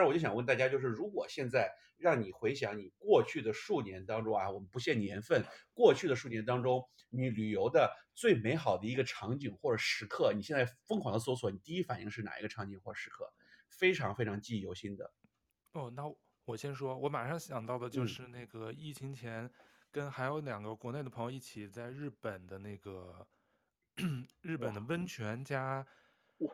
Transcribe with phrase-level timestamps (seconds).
[0.00, 5.44] 但是我就想问大家，就是如果现在让你回想你过去的数年当中啊，我们不限年份，
[5.74, 13.30] 过去的数年当中，你旅游的最美好的一个场景或者时刻，你现在疯狂的搜索，你第一反应是哪一个场景或时刻？
[13.68, 15.12] 非常非常记忆犹新的。
[15.72, 16.04] 哦，那
[16.46, 19.50] 我先说，我马上想到的就是那个疫情前，
[19.90, 23.28] 跟还有两个国内的朋友一起在日本的那个
[24.40, 25.86] 日本的温泉加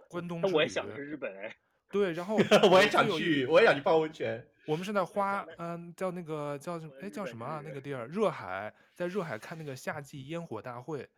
[0.08, 0.40] 关东。
[0.40, 1.56] 那我也想去日本哎。
[1.90, 2.36] 对，然后
[2.70, 4.46] 我也想去，我也想去泡温泉。
[4.66, 6.92] 我们是在花，嗯，叫那个叫什么？
[7.00, 7.62] 哎，叫什么啊？
[7.64, 11.08] 那个地儿，热海，在热海看那个夏季烟火大会。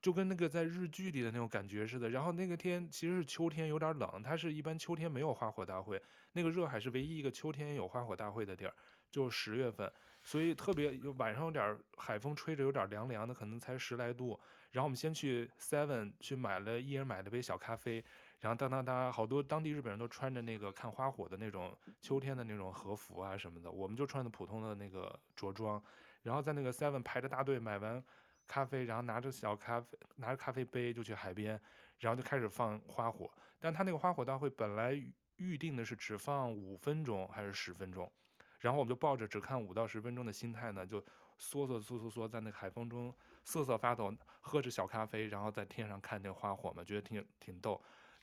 [0.00, 4.22] 就跟那个在日剧里的那种感觉似的，然后那个天其实是秋天，有点冷。
[4.22, 6.00] 它是一般秋天没有花火大会，
[6.34, 8.72] 那个热海是唯一一个秋天有花火大会的地儿，
[9.10, 14.38] 就十月份，所以特别有晚上有点海风吹着，有点凉凉的，可能才十来度。
[14.70, 18.04] 然后我们先去 Seven 去买了，一人买了杯小咖啡，
[18.40, 25.82] 然后当当当，好多当地日本人都穿着那个看花火的那种秋天的那种和服啊什么的，我们就穿的普通的那个着装，
[26.22, 28.02] 然后在那个 Seven 排着大队买完。
[28.50, 31.60] 咖啡，然后拿着小咖啡，拿着咖啡杯就去海边，
[31.98, 33.30] 然后就开始放花火。
[33.60, 34.98] 但他那个花火大会本来
[35.36, 38.10] 预定的是只放五分钟还是十分钟，
[38.58, 40.98] 然后我们就抱着只看五到十分钟的心态呢，就
[41.38, 43.14] 嗦嗦嗦嗦嗦在那个海风中
[43.44, 47.78] 瑟瑟发抖，喝着小咖啡，然后在天上看那花火嘛，觉得挺挺逗。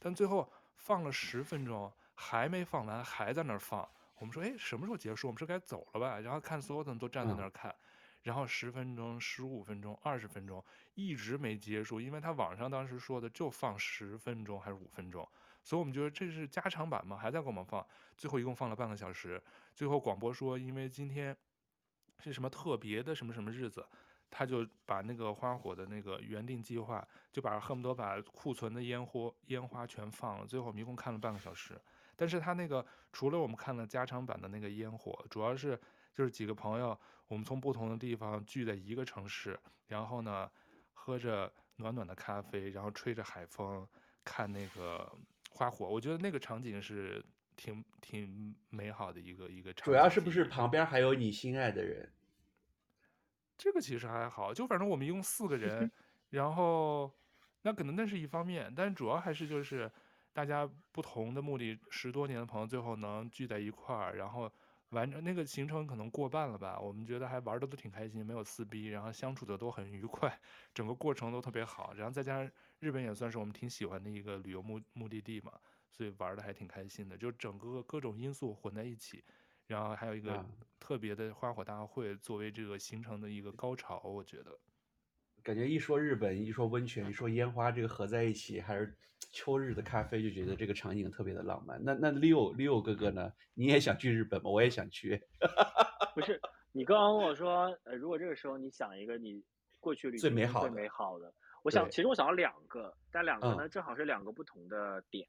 [0.06, 3.90] 但最后放了十分钟还没放完，还在那儿放。
[4.20, 5.26] 我们说，哎，什么时候结束？
[5.26, 6.20] 我们是该走了吧？
[6.20, 7.72] 然后看所有的人都站在那儿看。
[7.72, 7.76] 嗯
[8.22, 10.64] 然后十分钟、十五分钟、二十分钟
[10.96, 15.28] 一直没结束，因为他网上当时说的就放十分钟还是五分钟，
[15.64, 17.86] 所以我们觉得这是加长版嘛，还在给我们放。
[18.18, 19.40] 最后一共放了半个小时。
[19.76, 21.38] 最后广播说，因为今天
[22.20, 23.86] 是什么特别的什么什么日子，
[24.30, 30.46] 他就把那个花火的那个原定计划，就把恨不得把库存的烟火烟花全放了。
[30.46, 31.80] 最后我们一共看了半个小时，
[32.16, 35.80] 但是他那个除了我们看了加长版的那个烟火，主要是。
[36.16, 36.98] 就是几个朋友，
[37.28, 40.50] 我们从不同的地方聚在一个城市，然后呢，
[40.94, 43.86] 喝着暖暖的咖啡，然后吹着海风，
[44.24, 45.12] 看那个
[45.50, 45.90] 花火。
[45.90, 47.22] 我觉得那个场景是
[47.58, 49.92] 挺挺美好的一个一个场景。
[49.92, 52.10] 主要是不是旁边还有你心爱的人？
[53.58, 55.92] 这个其实还好，就反正我们一共四个人，
[56.32, 57.12] 然后
[57.62, 59.92] 那可能那是一方面，但主要还是就是
[60.34, 64.52] 大家不同的目的，十多年的朋友最后能聚在一块儿，然后。
[64.90, 70.40] 完成那个行程可能过半了吧，我们觉得还玩的都挺开心，没有撕逼，然后相处的都很愉快，
[70.74, 71.94] 整个过程都特别好。
[71.96, 72.50] 然后再加上
[72.80, 75.52] 日本也算是我们挺喜欢的一个旅游目目的地嘛，
[75.90, 77.18] 所以玩的还挺开心的。
[77.18, 79.26] 就整个各种因素混在一起，
[79.68, 80.46] 然后还有一个
[80.80, 84.58] 特别的花火大会作为这个行程的一个高潮，我觉得。
[85.44, 88.98] 感觉一说日本，一说温泉，一说烟花，这个合在一起，还是
[89.32, 91.80] 秋日的咖啡，就觉得这个场景特别的浪漫。
[91.84, 93.32] 那那 Leo Leo 哥哥呢？
[93.54, 94.50] 你也想去日本吗？
[94.50, 95.22] 我也想去。
[96.16, 99.44] 不是，你刚刚跟我说，呃，如果这个时候你想一个你
[99.80, 105.28] 过去旅行最美好的，最美好的，我想，其实我想要两个，但两个呢，正好是两个不同的点。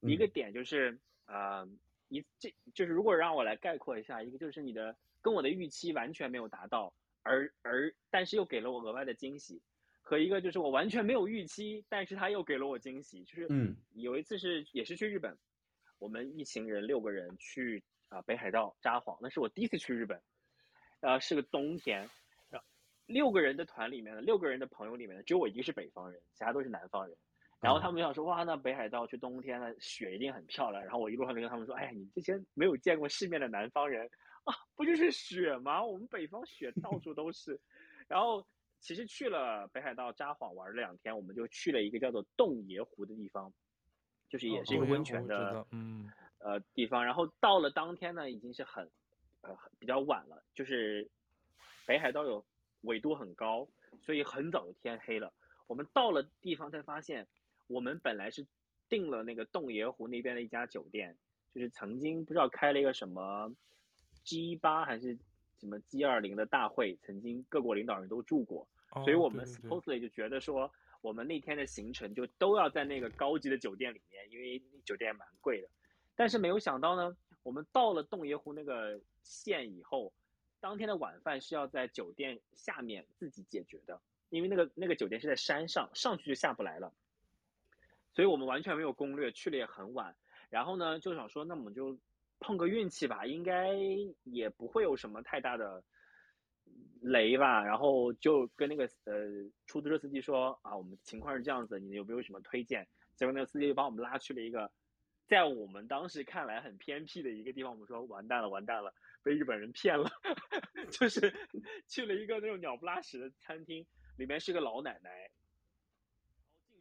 [0.00, 1.68] 嗯、一个点就是，呃，
[2.10, 6.92] 一这就是如果让我来概括一下，一个就是你的跟我的预期完全没有达到。
[7.22, 9.60] 而而但是又给了我额外的惊喜，
[10.00, 15.36] 和一个就是我完全没有预期，但是他又给了我惊喜，就是嗯，有一次是也是去日本，
[15.98, 20.22] 我们一行人六个人去啊、呃、北海道札幌，那是我第一次去日本，
[21.00, 22.08] 呃是个冬天，
[23.04, 27.14] 六个人的团里面呢，六个人的朋友里面呢，只有我一个是北方人，其他都是南方人，
[27.60, 34.08] 然后他们就想说哇那北海道去冬天呢雪一定很漂亮，然后我一路上就跟他们说，哎呀你这些没有见过世面的南方人。
[34.44, 35.84] 啊，不就是雪吗？
[35.84, 37.60] 我们北方雪到 处都是。
[38.08, 38.44] 然后
[38.80, 43.52] 其实去了北海道札幌玩了两天，我们就去了一个叫做洞爷湖的地方，
[44.30, 47.04] 就是也是一个温泉的，嗯，呃地方。
[47.04, 48.90] 然后到了当天呢，已经是很，
[49.42, 51.10] 呃比较晚了，就是
[51.86, 52.42] 北海道有
[52.80, 53.68] 纬度很高，
[54.00, 55.30] 所以很早就天黑了。
[55.66, 57.28] 我们到了地方才发现，
[57.70, 58.44] 我们本来是
[58.88, 61.16] 订了那个洞爷湖那边的一家酒店，
[61.54, 63.54] 就是曾经不知道开了一个什么。
[64.22, 65.16] G 八还是
[65.58, 70.70] 什么 G 二零的大会，曾经各国领导人都住过，哦、所以我们 supposedly 就觉得说，
[71.00, 75.68] 我们那天的行程就都要在那个高级的酒店里面，因为酒店蛮贵的。
[76.14, 80.12] 但是没有想到呢，我们到了洞爷湖那个县以后，
[80.60, 86.92] 当天的晚饭是要在酒店下面自己解决的，因为那个那个酒店是在山上，上去就下不来了。
[88.12, 90.14] 所以我们完全没有攻略，去了也很晚。
[90.48, 91.98] 然后呢，就想说，那我们就。
[92.42, 93.68] 碰个运气吧，应该
[94.24, 95.84] 也不会有什么太大的
[97.02, 97.62] 雷吧。
[97.62, 99.28] 然后就跟那个呃
[99.66, 102.88] 出租车司机说啊，我们情况是这样子，你有没有什么推荐？
[103.14, 104.72] 结果那个司机就把我们拉去了一个
[105.26, 110.10] 在我们当时看来很偏僻的一个地方，我们说完蛋了，完蛋了，被日本人骗了，
[110.90, 111.30] 就是
[111.88, 113.86] 去了一个那种鸟不拉屎的餐厅，
[114.16, 115.30] 里面是个老奶奶，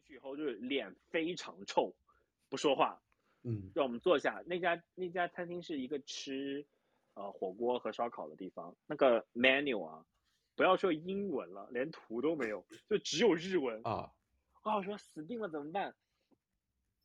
[0.10, 1.94] 去以后就是脸非常臭，
[2.50, 3.00] 不说话，
[3.44, 4.44] 嗯，让我们坐下。
[4.48, 6.66] 那家那家餐厅是一个吃
[7.14, 10.04] 呃火锅和烧烤的地方，那个 menu 啊，
[10.56, 14.12] 不要说英文了，连图都没有，就只有日文啊，
[14.64, 15.94] 啊，我说死定了，怎么办？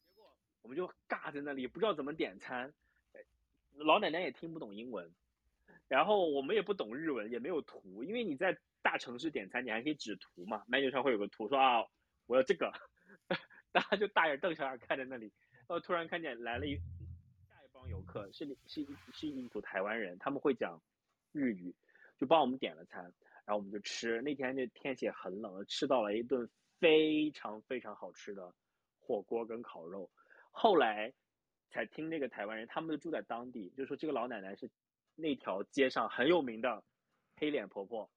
[0.07, 0.27] 结果
[0.63, 2.73] 我们就尬在那里，不知道怎么点餐，
[3.75, 5.13] 老奶奶也听不懂英文，
[5.89, 11.85] 然后我们也不懂日文，也没有图，因为你在大城市点餐，你还可以指图嘛，menu 上会有个图，说啊，
[12.27, 12.73] 我要这个，
[13.75, 20.81] 大家就大眼瞪小眼看着那里，然后突然看见来了一下一帮游客，是是是一组台湾人，他们会讲
[21.33, 21.75] 日语，
[22.17, 23.03] 就帮我们点了餐，
[23.45, 26.49] 然后我们就吃，那天就天气很冷，吃到了一顿
[26.79, 28.55] 非常非常好吃的
[29.01, 30.09] 火锅跟烤肉。
[30.53, 31.13] 后来
[31.71, 34.71] 才听那个台湾人，他们就住在当地，就说这个老奶奶是
[35.17, 36.85] 那条街上很有名的
[37.35, 38.09] 黑脸婆婆，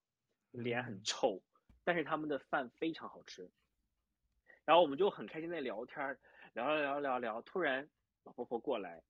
[0.51, 1.41] 脸很臭，
[1.83, 3.49] 但是他们的饭非常好吃。
[4.67, 6.05] 然后我们就很开心在聊天，
[6.53, 7.87] 聊聊聊聊聊，突然
[8.25, 9.01] 老婆婆过来，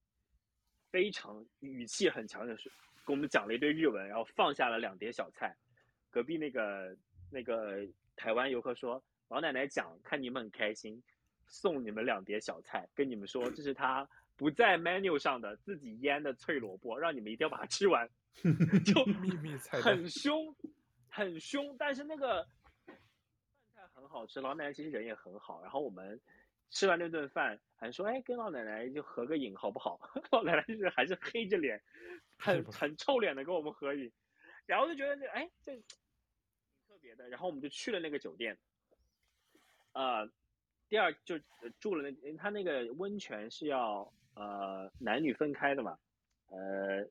[0.92, 2.72] 非常语气很强的说
[3.04, 5.56] 跟我们讲了一堆日文，然后放下了两碟小菜。
[6.12, 6.96] 隔壁那个
[7.32, 7.80] 那个
[8.16, 11.02] 台湾游客说，老奶奶讲看你们很开心。
[11.50, 14.06] 送你们两碟小菜，跟你们说这是他
[14.36, 18.06] 不在 menu 上的自己腌的脆萝卜，让你们一定要把它吃完。
[18.86, 20.54] 就秘密菜很凶，
[21.08, 22.46] 很凶，但是那个
[24.08, 25.62] 很好吃，老奶奶其实人也很好。
[25.62, 26.20] 然后我们
[26.70, 30.00] 吃完那顿饭，还说哎，跟老奶奶就合个影好不好？
[30.32, 31.82] 老奶奶就是还是黑着脸，
[32.40, 34.12] 很很臭脸的跟我们合影。
[34.66, 35.84] 然后就觉得这哎这挺
[36.88, 37.30] 特别的。
[37.30, 38.58] 然后我们就去了那个酒店，
[39.94, 40.30] 呃。
[40.90, 41.38] 第二就
[41.82, 46.00] 住了那，他那个温泉是要呃男女分开的嘛，
[46.46, 47.06] 呃，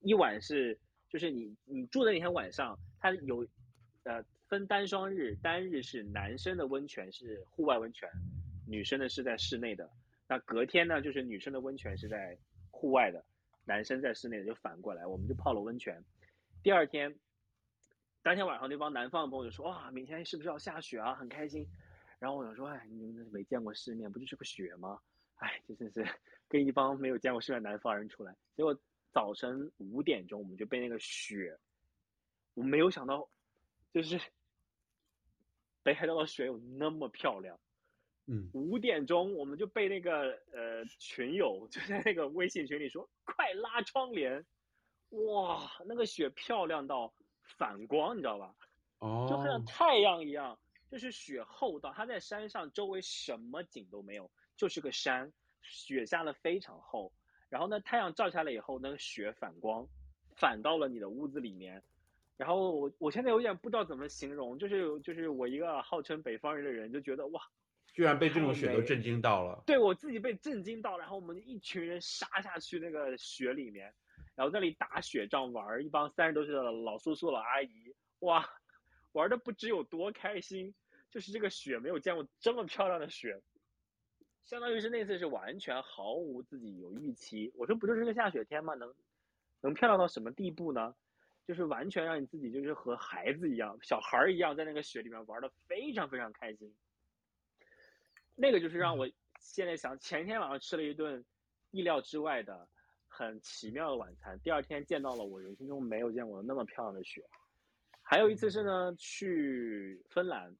[0.00, 0.80] 一晚是
[1.10, 3.46] 就是你你住的那天晚上，他有
[4.04, 8.08] 呃分单双日，单日是男生的温泉是户外温泉，
[8.68, 9.90] 女生的是在室内的。
[10.28, 12.38] 那隔天呢，就是女生的温泉是在
[12.70, 13.24] 户外的，
[13.64, 16.00] 男生在室内的，就反过来，我们就泡了温泉。
[16.62, 17.12] 第二天，
[18.22, 21.16] 当天晚上那帮南方的朋友就说哇，明天是不是要下雪啊？
[21.16, 21.66] 很开心。
[22.20, 25.00] 然后我想说，哎，你们没见过世面，不就是个雪吗？
[25.38, 26.06] 哎，这真是
[26.48, 28.32] 跟一帮没有见过世面南方人出来。
[28.56, 28.78] 结果
[29.10, 31.58] 早晨五点钟，我们就被那个雪，
[32.54, 33.28] 我没有想到，
[33.92, 34.20] 就是
[35.84, 37.60] 北海道的雪有那么漂亮。
[38.26, 44.44] 嗯，五点钟我们就被那个呃群友就在那个微信群里说，快拉窗帘，
[45.10, 47.14] 哇，那个雪漂亮到
[47.56, 48.56] 反光，你知道吧？
[48.98, 50.58] 哦，就像太阳一样。
[50.90, 57.12] 就是雪厚到，它在山上周围什么景都没有，就是个山，雪下的非常厚，
[57.48, 59.88] 然后呢，太阳照下来以后，那个雪反光，
[60.36, 61.82] 反到了你的屋子里面，
[62.36, 67.40] 然后我我现在有点不知道怎么形容，就是就是我一个号称北方人的人就觉得哇，
[67.92, 73.94] 居然被这种雪都震惊到了，对我自己被震惊到，然后我们一群人杀下去那个雪里面，
[74.34, 78.48] 然后那里打雪仗玩，一帮三十多岁的老叔叔老阿姨，哇，
[79.12, 80.74] 玩的不知有多开心。
[81.10, 83.40] 就是这个雪没有见过这么漂亮的雪，
[84.46, 87.52] 相当于是那次是完全毫无自己有预期。
[87.54, 88.74] 我说不就是个下雪天吗？
[88.74, 88.92] 能
[89.60, 90.96] 能漂亮到什么地步呢？
[91.46, 96.74] 就是完全让你自己就是和孩子一样，小孩一样在那个雪里面玩的非常非常开心。
[98.34, 99.08] 那个就是让我
[99.38, 101.24] 现在想，前天晚上吃了一顿
[101.70, 102.68] 意料之外的
[103.06, 107.24] 很奇妙的晚餐，第二天见到了我人生中没有见过的那么漂亮的雪。
[108.02, 110.56] 还有一次是呢，去芬兰。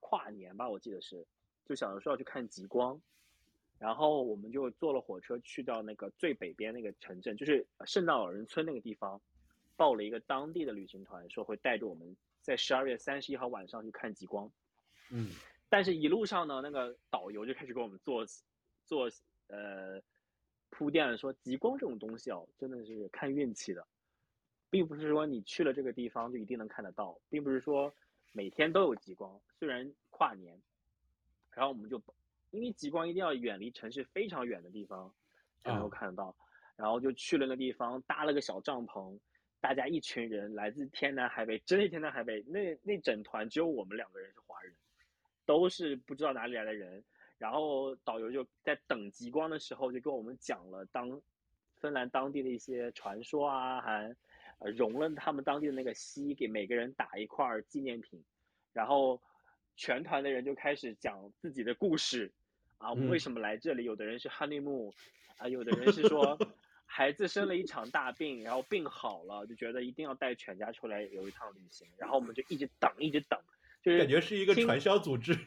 [0.00, 1.26] 跨年吧，我记得是，
[1.66, 2.98] 就想着说要去看极光，
[3.78, 9.20] 然后我们就坐了火车去到那个最北边那个城镇，就是圣诞老人村那个地方，
[9.78, 14.50] 报了一个当地的旅行团，说会带着我们在十二月三十一号晚上去看极光。
[15.08, 15.30] 嗯，
[15.70, 18.26] 但是一路上呢，那个导游就开始给我们做
[18.84, 19.08] 做
[19.46, 19.98] 呃
[20.68, 23.86] 铺垫了，说极光这种东西哦，真的是看运气的，
[24.68, 27.90] 并不是说你去了这个地方就一定能看得到，并不是说。
[28.32, 30.60] 每天都有极光，虽然跨年，
[31.52, 32.00] 然后我们就
[32.50, 35.12] 因为极光一定要远离城市非常远的地方
[35.64, 36.36] 才能够看得到，
[36.76, 39.18] 然后就去了那地方，搭了个小帐篷，
[39.60, 44.72] 大家一群人来自天南海北，真的天南海北，那那整团只有我们两个人是华人，
[45.44, 47.02] 都是不知道哪里来的人，
[47.38, 51.20] 然后导游就在等极光的时候就跟我们讲了当
[51.76, 54.14] 芬兰当地的一些传说啊，还。
[54.60, 58.20] 呃，融了他们当地的那个锡，给每个人打一块纪念品，
[58.72, 59.22] 然后
[59.76, 62.32] 全团的人就开始讲自己的故事，
[62.78, 63.84] 啊，为什么来这里？
[63.84, 64.92] 有的人是 honeymoon，
[65.36, 66.36] 啊，有的人是说
[66.90, 73.38] 孩子生了一场大病，然后病好了，就觉得一定要带全家出来有一趟旅行，然后我们就一直等，一直等，
[73.82, 75.38] 就是感觉是一个传销组织，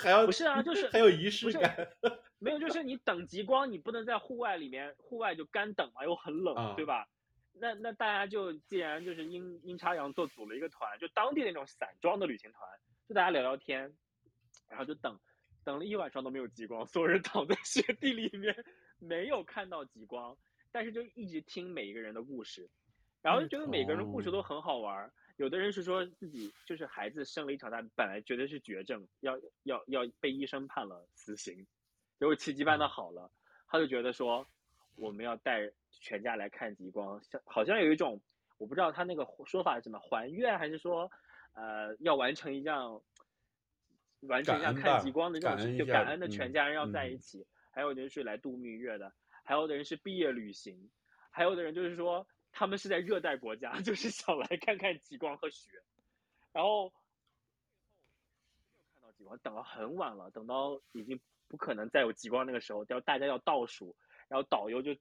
[0.00, 1.88] 还要不是啊，就是还有仪式感，
[2.38, 7.06] 没有，就是你等极光，你不能在户外里面，户外就干等嘛，又很冷，啊、对吧？
[7.60, 12.68] 那那大家就既然就是阴阴差阳错组了一个团，就当地那种散装的旅行团，
[13.08, 13.92] 就大家聊聊天，
[14.68, 15.18] 然后就等，
[15.64, 18.64] 等了一晚上都没有极光，所有人躺在雪地里面，
[19.00, 20.36] 没有看到极光，
[20.78, 22.70] 但是就一直听每一个人的故事，
[23.20, 25.10] 然后就觉得每个人的故事都很好玩。
[25.36, 31.66] 有的人是说自己就是孩子生了一场大病，本来觉得是绝症，要要要被医生判了死刑，
[32.20, 33.28] 结果奇迹般的好了，
[33.66, 34.46] 他就觉得说
[34.94, 35.72] 我们要带。
[36.00, 38.20] 全家来看极光，像好像有一种，
[38.58, 41.10] 我不知道他那个说法是什么，还愿还是说，
[41.54, 43.02] 呃，要完成一项，
[44.20, 47.40] 完成一项看极光的这种，就感恩的全家人要在一起。
[47.40, 49.12] 嗯、还有的人是来度蜜月的，
[49.48, 50.90] 还有的人是毕业旅行，
[51.30, 55.70] 还有的人就是说他们是在热带国家， 就是想来看看极光和雪。
[56.52, 56.92] 然后
[58.78, 63.96] 没有看到极光，等了很晚了，等到已经不可能再有极光那个时候，要大家要倒数，
[64.28, 64.94] 然后导游就。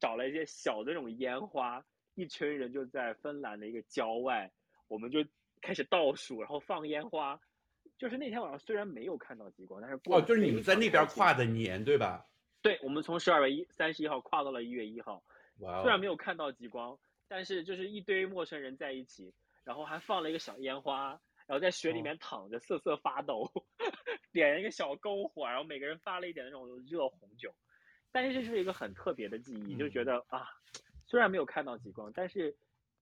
[0.00, 4.48] 找了一些小的那种烟花，一群人就在芬兰的一个郊外，
[4.86, 5.26] 我们就
[5.60, 7.40] 开始倒数，然后放烟花。
[7.96, 12.24] 就是那天晚上虽然没有看到极光，但是哦，就是你们在那边跨的年对吧？
[12.60, 15.22] 对，我们从十二月一三十一号跨到了一月一号。
[15.58, 15.82] 哇！
[15.82, 19.32] 虽然没有看到极光，但是就是一堆陌生人在一起，
[19.64, 23.64] 然后还放了一个小烟花，然后在雪里面躺着瑟瑟发抖，哦、
[24.32, 27.52] 点了一个小篝火，然后每个人发了一点那种热红酒。
[28.10, 30.46] 但是这是一个很特别的记忆，就觉得啊，
[31.06, 32.56] 虽然没有看到极光，但是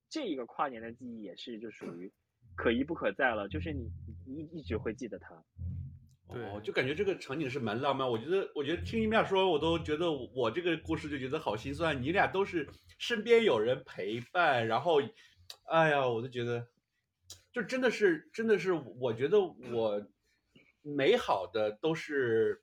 [0.09, 2.13] 这一个跨年的记忆也是就属于
[2.57, 3.91] 可一不可再了，就是你
[4.27, 5.45] 你一直会记得它。
[6.29, 8.09] 对，哦，就感觉这个场景是蛮浪漫。
[8.09, 12.03] 我觉得，我觉得听你们俩说，我都觉得我这个故事就觉得好心酸。
[12.03, 12.69] 你俩都是
[12.99, 15.01] 身边有人陪伴，然后，
[15.69, 16.67] 哎呀，我都觉得，
[17.53, 20.07] 就真的是，真的是，我觉得我
[20.83, 22.63] 美好的都是。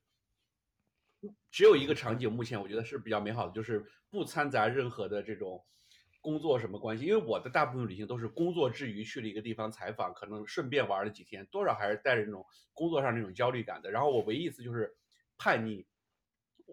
[1.50, 5.63] 只有一个场景，目前我觉得是比较美好的，就是不掺杂任何的这种
[6.24, 7.06] 工作什么关系。
[7.06, 13.92] 因为我的大部分旅行都是工作之余去了一个地方采访，可能顺便玩了几天，多少还是带着那种工作上那种焦虑感的。
[13.92, 14.96] 然后我唯一一次就是
[15.38, 15.86] 叛逆，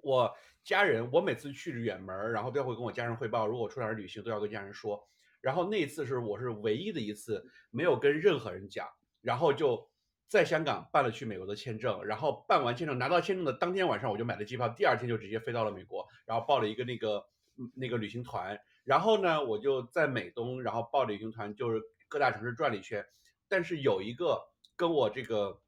[0.02, 5.06] 我家人，我每次去远门，然后都要会跟我家人汇报，如果我出来旅行都要跟家人说。
[5.42, 8.88] 然后那一次是我是唯一的一次没有跟任何人讲，
[9.20, 9.90] 然后就。
[10.30, 17.26] 在香港办了去美国的签证，然后办完签证拿到签证的当天晚上我就买了机票，第二天就直接飞到了美国，然后报了一个那个
[17.74, 18.56] 那个旅行团，
[18.90, 23.06] 然后呢我就在美东，然后报旅行团就是各大城市转了一圈，
[23.46, 24.42] 但是有一个
[24.74, 25.62] 跟我这个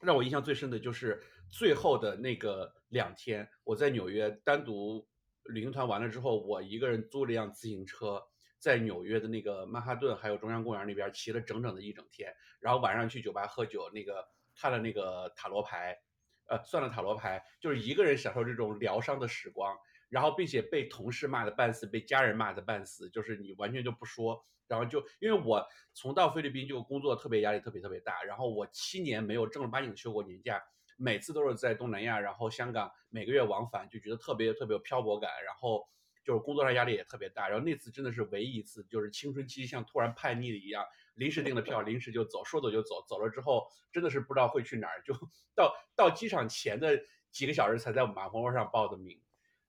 [0.00, 5.08] 让我印象最深的就是最后的那个两天，我在纽约单独
[5.42, 8.22] 旅行团完了之后，我一个人租了一辆自行车。
[8.58, 14.26] 在纽约的那个曼哈顿还有中央公园那边骑了整整的一整天，然后晚上去酒吧喝酒，那个
[14.58, 15.96] 看了那个塔罗牌，
[16.48, 19.76] 呃，算了塔罗牌，就是一个人享受这种疗伤的时光，
[20.08, 30.62] 然后并且被同事骂得半死，被家人骂得半死，就是你完全就不说，然后就因为我从到菲律宾就工作特别压力特别特别大，然后我七年没有正儿八经休过年假，
[30.96, 35.88] 每次都是在东南亚，然后香港每个月往返，就觉得特别特别有漂泊感，然后。
[36.26, 40.84] 就是工作上压力也特别大，然后那次真的是唯一一次，就是青春期像突然叛逆了一样，
[41.14, 45.14] 临时订了票，临时就走，说走就走，走了之后真的是不知道会去哪儿，就
[45.54, 49.22] 到到机场前的几个小时才在马蜂窝上报的名。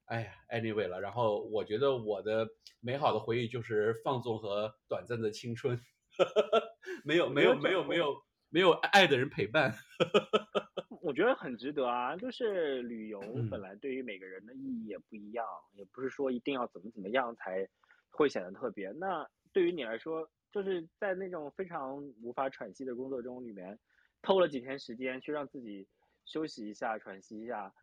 [0.07, 2.47] 哎呀，anyway 了，然后我觉得我的
[2.79, 5.79] 美好的回忆就是放纵和短暂的青春，
[7.03, 8.15] 没有没有没有没有
[8.49, 9.73] 没有爱的人陪伴。
[11.01, 13.19] 我觉得很值得啊，就是旅游
[13.51, 17.67] 本来对于每个人的意义也不一样，嗯、也不是说一定要怎么怎么样才
[18.09, 18.89] 会显得特别。
[18.91, 23.77] 那对于你来说，就是在那种非常无法喘息的工作中里面，
[24.21, 25.85] 偷了几天时间去让自己
[26.25, 27.73] 休息一下、喘息一下，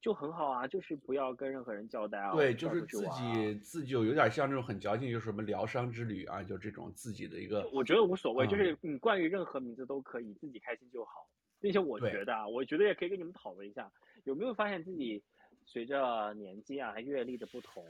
[0.00, 0.66] 就很好啊。
[0.66, 2.32] 就是不要跟任何人交代啊。
[2.32, 7.68] 对，就是自己自己就有点像那种很矫情，就是什么疗伤之旅啊，就这种自己的一个。
[7.72, 11.28] 我觉得无所谓，嗯、就是你冠于任何名字都可以，自己开心就好。
[11.60, 13.90] 并且我觉得啊，我觉得也可以跟你们讨论一下，
[14.24, 15.22] 有没有发现自己
[15.64, 17.82] 随着年纪啊、阅历的不同，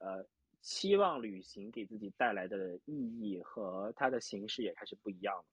[0.00, 0.26] 呃，
[0.60, 5.44] 期望旅行给自己带来的意义和它的形式也开始不一样了。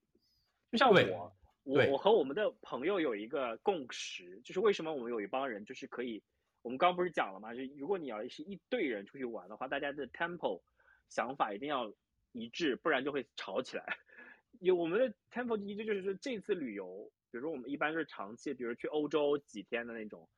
[0.72, 1.32] 就像我，
[1.64, 6.22] 我我和我们的朋友有一个共识，就是为什么我们有一帮人就是可以，
[6.62, 7.54] 我们刚刚不是讲了吗？
[7.54, 10.62] 就如果你要是一队人出去玩的话，大家的 tempo
[11.08, 11.92] 想法一定要
[12.32, 13.98] 一致，不然就会吵起来。
[14.60, 17.10] 有我们的 tempo 一致，就是说这次旅游。
[17.30, 20.28] 比如说我们一般是长期，比如去欧洲几天的那种，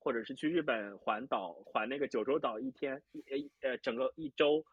[0.00, 4.64] 或者是去日本环岛环那个九州岛一天一呃整个一周，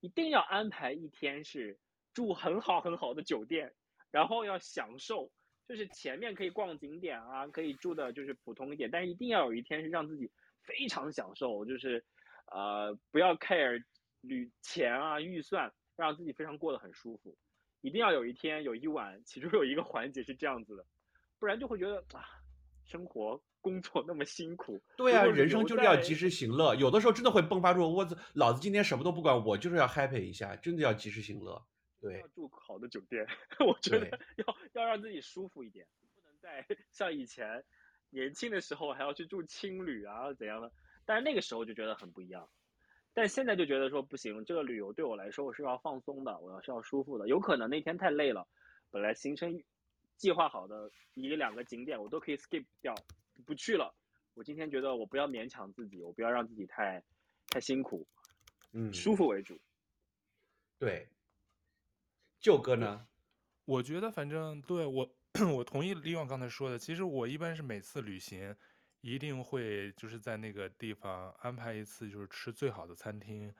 [0.00, 1.78] 一定要安排一天是
[2.14, 3.74] 住很好很好的酒店，
[4.10, 5.30] 然后要享受，
[5.68, 10.30] 就是前面可以逛景点啊，可以住的就是普通一点，但是一定要有一天是让自己
[10.62, 12.04] 非常享受，就是
[12.46, 13.82] 呃不要 care
[14.20, 17.36] 旅钱啊预算，让自己非常过得很舒服。
[17.80, 20.84] 一定要有一天有一晚，其中有一个环节是这样子的，
[21.38, 22.24] 不然就会觉得啊，
[22.84, 24.80] 生活工作那么辛苦。
[24.96, 31.64] 对啊，人生就是要及时行乐，有的时候真的会迸发出我子，老子今天什么都不管，我就是要 happy 一下，真的要及时行乐。
[32.08, 33.26] 对，要住好的酒店，
[33.66, 37.64] 我觉得要要让自己舒服一点，不能再像以前
[38.10, 40.72] 年轻的时候还要去住青旅啊怎样的，
[41.04, 42.48] 但是那个时候就觉得很不一样。
[43.12, 47.26] 但现在就觉得说不行，这个旅游对我来说我是要放松的，我要是要舒服的。
[47.28, 48.46] 有可能那天太累了，
[48.90, 49.62] 本来行程
[50.16, 52.94] 计划好的一两个景点我都可以 skip 掉，
[53.46, 53.96] 不去了。
[54.34, 57.02] 我今天觉得我不要勉强自己，我不要让自己太
[57.48, 58.06] 太辛苦，
[58.72, 59.58] 嗯，舒服为主。
[60.78, 61.08] 对，
[62.46, 63.08] 舅哥呢？
[63.64, 65.16] 我觉得反正对我
[65.52, 68.54] 我同意李旺刚才说的，其实我一般是每次旅行。
[69.02, 73.52] 一定会就是在那个地方安排一次，就是吃最好的餐厅，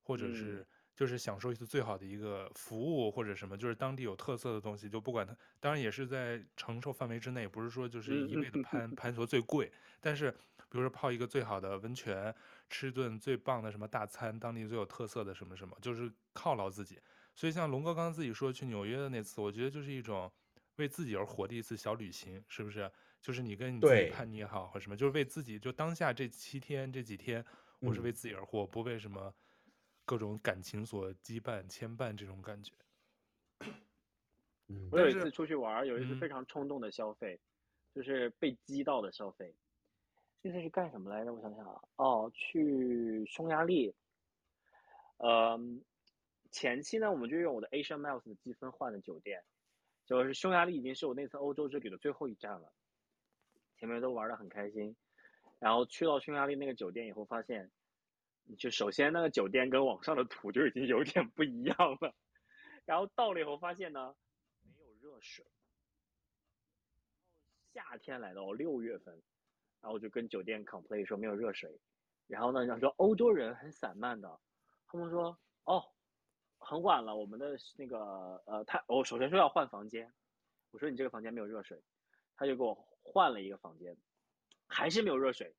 [0.00, 10.30] 或者是就是享受一次最好的一个服务或者什么，就是当地有特色的东西，就不管它，当然也是在承受范围之内，不是说就是一味的攀攀求最贵，但是
[10.68, 12.32] 比如说泡一个最好的温泉，
[12.70, 17.00] 吃顿最棒的什么大餐，当地最有特色的什么什么，就是犒劳自己。
[17.34, 20.30] 所以像龙哥刚刚自己说去纽约的那次，我觉得就是一种
[20.76, 22.90] 为自己而活的一次小旅行，是不是？
[23.20, 27.44] 就是你跟你自己叛逆也好，或什么，就是为自己，就当下这七天这几天，
[27.78, 29.32] 我是为自己而活，嗯、不为什么
[30.04, 32.72] 各种感情所羁绊牵绊这种感觉。
[34.90, 37.38] 我有一次出去玩，有一次非常冲动的消费，
[37.92, 39.54] 嗯、就是被激到的消费。
[40.40, 41.32] 那次是干什么来着？
[41.32, 43.94] 我想想啊，哦，去匈牙利。
[45.18, 45.56] 呃，
[46.52, 49.42] 前期呢，我们就用我的 Asian Miles 的积分换的酒店，
[50.06, 52.72] 就是匈牙利已经是我那次欧洲之旅的最后一站了。
[53.78, 54.94] 前面都玩得很开心，
[55.58, 57.72] 然后去到匈牙利那个酒店以后，发现，
[58.56, 62.14] 就首先那个酒店跟网上的图就已经有点不一样了，
[62.84, 64.14] 然后到了以后发现呢，
[64.62, 65.44] 没有热水，
[67.72, 69.14] 夏天来到六月份，
[69.80, 71.80] 然后我就跟酒店 complain 说没有热水，
[72.28, 74.38] 然后呢，想说欧洲人很散漫的，
[74.86, 75.82] 他们说哦，
[76.62, 80.12] 很晚了，我们的那个呃，他我首先说要换房间，
[80.70, 81.82] 我说你这个房间没有热水，
[82.36, 82.88] 他就给我。
[83.04, 83.96] 换了一个房间，
[84.68, 85.52] 还是没有热水。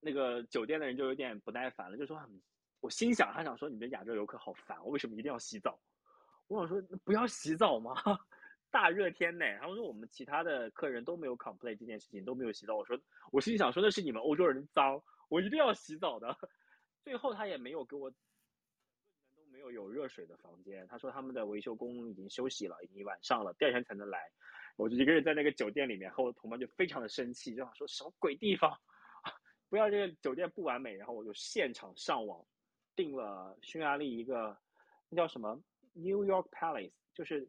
[0.00, 2.20] 那个酒店的人就有点不耐烦了，就说
[2.82, 5.78] ：“我心想，他想说你们亚洲游客好烦，我为什么一定要洗澡？”
[6.48, 7.94] 我想说：“不要洗澡吗？
[8.68, 12.98] 大热天呢。”他们说：“我们其他的客人都没有 complain 这件事情，都没有洗澡。”我说
[13.30, 16.36] ：“我心想说那是你们欧洲人脏，我一定要洗澡的。
[17.04, 18.12] ”最后他也没有给我，
[19.64, 20.86] 有有热水的房间。
[20.88, 24.30] 他说他们的维修工已经休息了，已经晚上了，第二天才能来。
[24.76, 28.78] 我就一个人在那个酒店里面，和我同伴就非常的生气，就想说什么鬼地方，
[29.70, 30.94] 不要这个酒店不完美。
[30.96, 32.44] 然后我就现场上网
[32.96, 34.58] 订了匈牙利一个，
[35.08, 37.48] 那叫什么 New York Palace，就是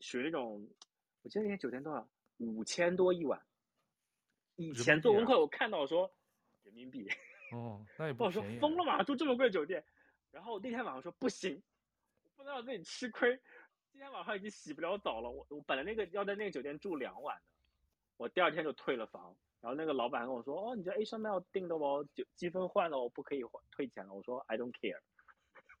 [0.00, 0.68] 属于那种，
[1.22, 3.40] 我记得那些酒店多少，五千多一晚。
[4.56, 6.10] 以前做功课我看到说
[6.62, 7.06] 人民币，
[7.52, 8.38] 哦，那也 不便宜。
[8.38, 9.02] 我说疯了吗？
[9.04, 9.84] 住这么贵的酒店？
[10.36, 11.62] 然后那天晚上说不行，
[12.36, 13.40] 不能让自己吃亏。
[13.90, 17.42] 今天晚上已经洗不了澡了，我我本来那个要在那个酒店住两晚的，
[18.18, 19.34] 我第二天就退了房。
[19.62, 25.00] 然后那个老板跟我说：“哦，你这 Asia Miles 订的哦，就积分换了，我不可以退钱了。”我说：“I don't care。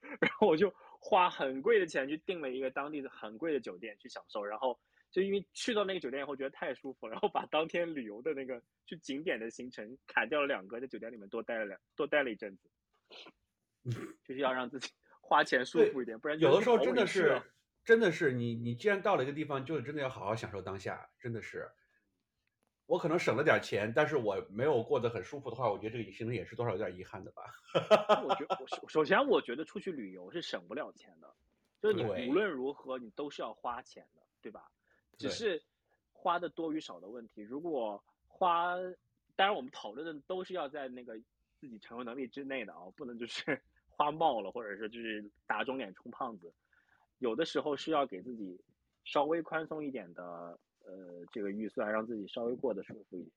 [0.20, 4.42] 然后我就花很贵的钱去订了一个当地的很贵的酒店去享受。
[4.42, 12.70] 然后就因为去到那个酒店以后觉得太舒服，然后把当天旅游的那个去景点的行程砍掉了两个，在酒店里面多待了两多待了一阵子，
[14.24, 17.40] 就是要让自己 花钱舒服一点，不然有的时候真的是。
[17.84, 21.08] 真的是你，你既然到了一个地方，就是真的要好好享受当下。
[21.20, 21.70] 真的是，
[22.86, 27.44] 我可能省了点钱，但是我没有过得很舒服的话，我觉得这个行程也是多少有点遗憾的吧。
[28.24, 31.32] 我觉得， 我首先我觉得出去旅游是省不了钱的，
[31.80, 34.68] 就是你无论如何你都是要花钱的，对吧？
[35.16, 35.62] 只是
[36.12, 37.40] 花的多与少的问题。
[37.40, 38.74] 如果花，
[39.36, 41.16] 当然我们讨论的都是要在那个
[41.60, 43.62] 自己承受能力之内的啊，不能就是
[43.96, 46.52] 花冒了，或者是就是打肿脸充胖子。
[47.18, 48.60] 有的时候是要给自己
[49.04, 50.22] 稍微宽松一点的，
[50.80, 53.32] 呃，这个预算，让自己稍微过得舒服一点，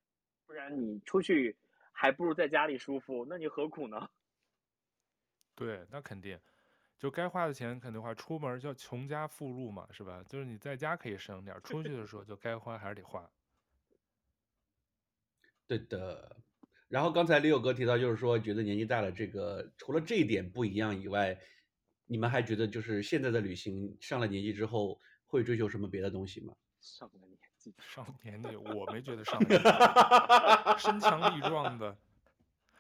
[0.46, 1.56] 不然你出去
[1.94, 4.08] 还不如在家里舒服，那你何苦呢？
[5.56, 6.40] 对，那肯定。
[6.98, 10.22] 就该花的钱肯定花，出门叫穷家富路嘛，是吧？
[10.28, 13.30] 就是你在家可以省点，出去的时候就该花还是得花。
[15.68, 16.36] 对的。
[16.90, 21.40] 然后刚才李友哥提到，就是说觉得年纪大了，这个除了这一点不一样以外，
[22.08, 26.54] 你们还觉得就是现在的旅行上了年纪之后会追求什么别的东西吗？
[26.82, 29.70] 上了年纪，上年纪，我没觉得上年纪，
[30.82, 31.96] 身强力壮的。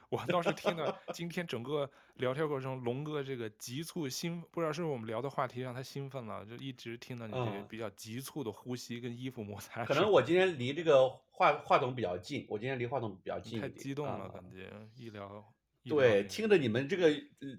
[0.09, 9.85] 我倒是听了今天整个聊天过程中，龙哥这个急促兴，不知道是不是我们聊的话题让他兴奋了，就一直听到你这个比较急促的呼吸跟衣服摩擦。
[9.85, 13.61] 可能我今天离这个话话筒比较近，我今天离话筒比较近。
[13.61, 15.45] 太激动了，感觉一聊。
[15.83, 17.09] 对，听着你们这个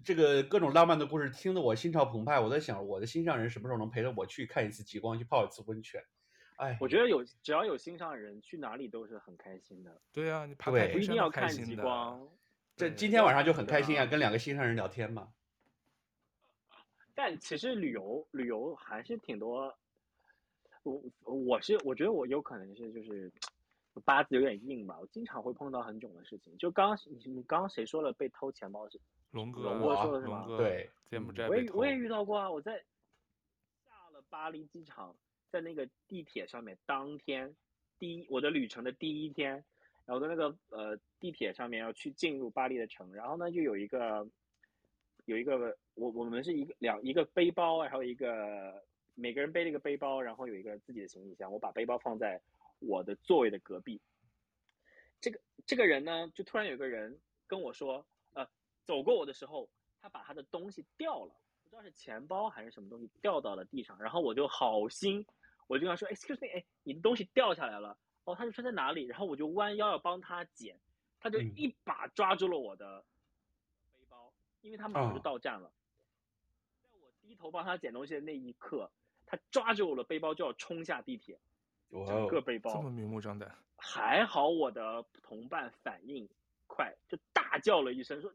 [0.04, 2.38] 这个各种浪漫的故事，听得我心潮澎湃。
[2.38, 6.02] 我在想，我的心上人什么时候能陪着我去看一次极光，去泡一次温泉？
[6.56, 10.00] 哎，我觉得有只要有心上人，去哪里都是很开心的。
[10.12, 12.28] 对啊，你爬对不一定要看极光。
[12.80, 15.28] 这今天晚上就很开心啊，跟两个心上人聊天嘛。
[17.14, 19.76] 但其实旅游旅游还是挺多，
[20.82, 23.30] 我我是我觉得我有可能是就是
[24.02, 26.56] 八字有点硬吧，我经常会碰到很囧的事情。
[26.56, 28.98] 就刚你你刚刚谁说了被偷钱包是
[29.32, 30.46] 龙哥龙哥说的是吗？
[30.56, 32.82] 对，柬埔寨我也我也遇到过啊，我在
[33.84, 35.14] 下了巴黎机场，
[35.50, 37.54] 在那个地铁上面，当天
[37.98, 39.62] 第一我的旅程的第一天。
[40.10, 44.28] 然后在那个呃地铁上面要去进入巴黎的城，然后呢就有一个
[45.24, 48.82] 有一个我我们是一个两一个背包，还有一个
[49.14, 52.40] 每个人背了一个背包，然后有一个自己的行李箱，我把背包放在
[52.80, 54.00] 我的座位的隔壁。
[55.20, 58.44] 这个这个人呢，就突然有个人跟我说，呃，
[58.84, 59.70] 走过我的时候，
[60.00, 65.24] 他把他的东西掉了，不知道是钱包还是什么东西掉到了地上，然后我就好心，
[65.68, 67.96] 我就跟他说，excuse me，哎，你的东西掉下来了。
[68.30, 70.78] 哦，他就穿在哪里，然后我就弯腰要帮他捡，
[71.18, 73.04] 他就一把抓住了我的
[73.92, 75.68] 背包，嗯、因为他马上就到站了。
[75.68, 75.72] 哦、
[76.82, 78.90] 在我低头帮他捡东西的那一刻，
[79.26, 81.38] 他抓住我的背包就要冲下地铁，
[81.88, 83.52] 哦、整个背包这么明目张胆。
[83.76, 86.28] 还好我的同伴反应
[86.66, 88.32] 快，就大叫了一声说，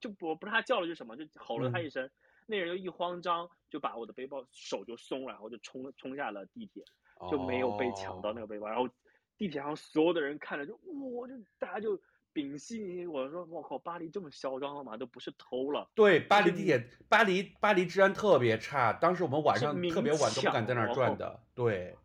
[0.00, 2.10] 就我不知道他叫了句什么，就吼了他一声，嗯、
[2.46, 6.84] 那人就一慌张就把我的背包手就松了，然后就冲冲下了地铁。
[7.28, 8.88] 就没有被抢到那个背包，哦、然后
[9.36, 10.78] 地铁上所有的人看着就，
[11.12, 12.00] 我就大家就
[12.32, 14.96] 屏息，我说我靠，巴黎这么嚣张了吗？
[14.96, 15.90] 都不是偷了。
[15.94, 21.26] 对，巴黎地铁，巴黎巴黎治安特别差，当时我们晚上特别晚都不敢在那儿转的。
[21.28, 21.96] 哦、对，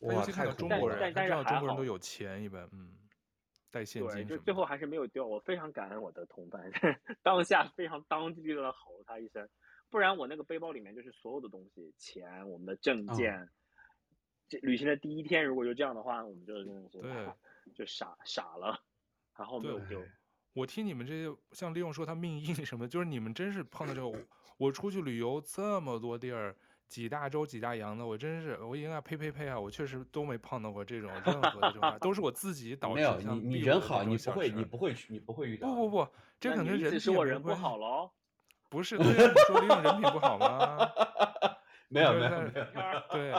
[0.00, 2.94] 哇，看到中国人，但是中国人都有钱一般，嗯，
[3.70, 4.26] 带现金。
[4.26, 6.70] 对，就最后还是没有掉，我非常感恩我的同伴，
[7.22, 9.48] 当下非常当机立断的吼了他一声，
[9.88, 13.34] 不然我那个背包里面就是所有的东西，钱，我们的证件。
[13.34, 13.48] 嗯
[14.50, 17.26] 这旅行的第一天，如果就这样的话，我们就真的是对，
[17.72, 18.78] 就傻傻了，
[19.38, 20.02] 然后没有就。
[20.52, 24.26] 我听你们这些，像利用说他命硬什么，就是你们真是碰到这个。
[24.56, 26.54] 我出去旅游这么多地儿，
[26.88, 29.58] 几大洲几大洋的，我真是我应该呸呸呸啊！
[29.58, 32.94] 我确实都没碰到过这种任何的这种，都是我自己导致。
[32.96, 35.68] 没有你，你人好，你不会，你不会去，你不会遇到。
[35.68, 36.08] 不不不，
[36.40, 38.10] 这可能人是我人不好喽？
[38.68, 40.90] 不是，对啊，你说利用人品不好吗？
[41.88, 42.50] 没有没有没有，
[43.10, 43.32] 对。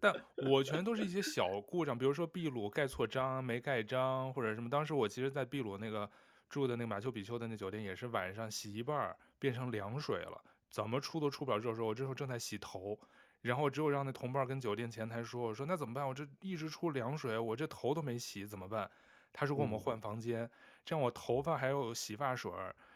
[0.00, 0.14] 但
[0.48, 4.70] 我全都是一些小故障，比如说秘鲁盖错章没盖章，或者什么。
[4.70, 6.10] 当时我其实，在秘鲁那个
[6.48, 11.84] 住的那个马丘比丘的那酒店，也是晚上洗一半变成凉水了，怎么出都出不了热水。
[11.84, 12.98] 我这时候正在洗头，
[13.42, 16.06] 然后只有让那同伴跟酒店前台说：“我说那怎么办？
[16.06, 18.90] 我这一直出凉水，我这头都没洗，怎么办？”
[19.32, 20.42] 他说：“给我们换房间。
[20.42, 20.50] 嗯”
[20.84, 22.50] 这样我头发还有洗发水，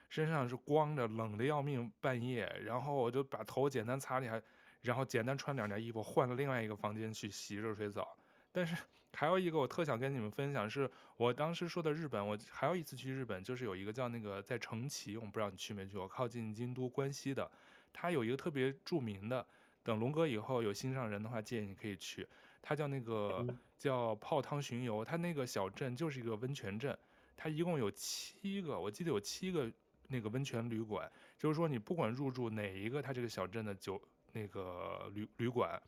[0.08, 4.40] 身上是光着，冷的要命，半夜，然后我就把头简单擦了一下。
[4.84, 8.16] 然后简单穿两件衣服，换了另外一个房间去洗热水澡。
[8.52, 8.76] 但是
[9.14, 12.24] 还有一个我特想跟你们分享，是我当时说的日本。
[12.24, 17.50] 我还有一次去日本，就是有一个叫那个在城崎，我不知道你去没去过，靠近京都关西的，
[17.92, 19.44] 它有一个特别著名的。
[19.82, 22.26] 等龙哥以后有心上人的话，建议你可以去。
[22.60, 23.46] 它叫那个
[23.78, 26.96] 叫泡汤巡游，它那个小镇就是一个温泉镇，
[27.36, 29.70] 它一共有七个，我记得有七个
[30.08, 34.00] 那个温泉旅馆，就是说你不管入住哪一个，它这个小镇的酒。
[34.34, 35.80] 那个旅旅馆，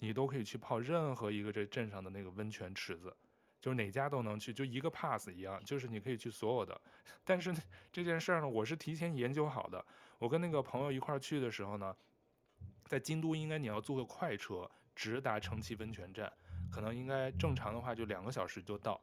[0.00, 3.16] 你都可以去泡任何一个这镇上的那个温泉池子，
[3.60, 6.78] 就是哪家都能去，就一个 pass 一样，就是你可以去所有的。
[7.24, 7.54] 但是
[7.92, 9.82] 这件事儿呢，我是提前研究好的。
[10.18, 11.94] 我跟那个朋友一块儿去的时候呢，
[12.84, 16.32] 在京都应该你要坐个快车直达城崎温泉站，
[16.72, 19.00] 可能应该正常的话就两个小时就到。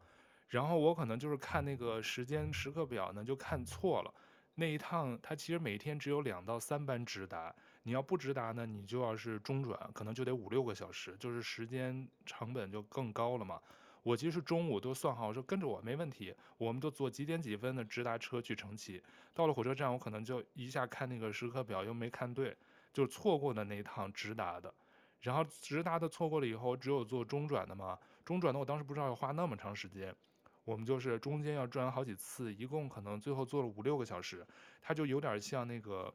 [0.49, 4.13] 然后我可能就是看那个时间时刻表呢，就看错了。
[4.55, 7.55] 那一趟它其实每天只有两到三班直达。
[7.83, 13.59] 你要不直达呢，你就要是中转，可能就得五六个小时，就是时间成本就更高了嘛。
[14.03, 19.01] 我其实中午都算好，说跟着我没问题，我们都坐几点几分的直达车去成崎。
[19.33, 22.57] 到了火车站，我可能就一下看那个时刻表，又没看对，
[22.91, 24.73] 就错过了那一趟直达的。
[25.21, 27.97] 然后直达的错过了以后，只有坐中转的嘛。
[28.25, 30.15] 中转的我当时不知道要花那么长时间，
[30.63, 34.43] 我们就是中间要转好几次，一共可能最后坐了五六个小时。
[34.81, 36.11] 它就有点像那个，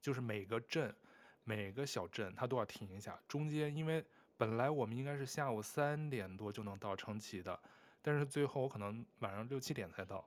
[0.00, 0.94] 就是每个镇、
[1.44, 4.04] 每个小镇它都要停一下，中间因为。
[4.40, 7.58] 本来我们应该是下午三点多就能到成崎的，
[8.00, 10.24] 但是最后我可能晚上六七点才到，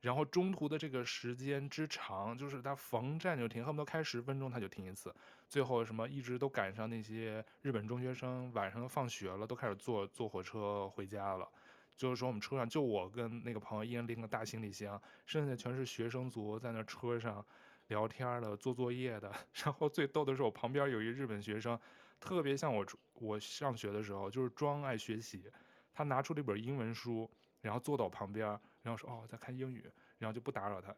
[0.00, 5.12] 然后中途的这个时间之长，就是它逢站就停，恨不得开十分钟它就停一次。
[5.48, 11.48] 最后什么一直都赶上那些日本中学生晚上放学了，都开始坐坐火车回家了。
[11.96, 17.44] 就是说我们车上就我跟那个朋友一人拎个大行李箱，剩下全是学生族在那车上
[17.88, 19.30] 聊天的、做作业的。
[19.64, 21.78] 然后最逗的是我旁边有一日本学生。
[22.20, 25.44] 特别像我，我上学的时候就是装爱学习，
[25.92, 28.48] 他拿出了一本英文书，然后坐到我旁边，
[28.82, 30.92] 然后说哦，在看英语，然后就不打扰他，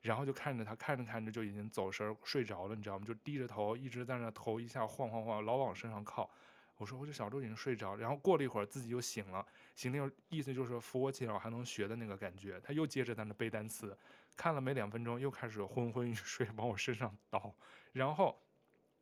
[0.00, 3.06] 然后就看着他，看着看着就已经走神睡着了，你知道吗？
[3.06, 6.28] 就低着头一直在那头一下晃晃晃，老往身上靠。
[6.76, 12.60] 我说我这小周已经睡着，然后过了一会儿自己又醒了，醒了意思就是扶我起来我还能学的那个感觉。
[12.64, 13.96] 他又接着在那背单词，
[14.36, 17.54] 看了没两分钟又开始昏昏欲睡，往我身上倒，
[17.92, 18.38] 然后。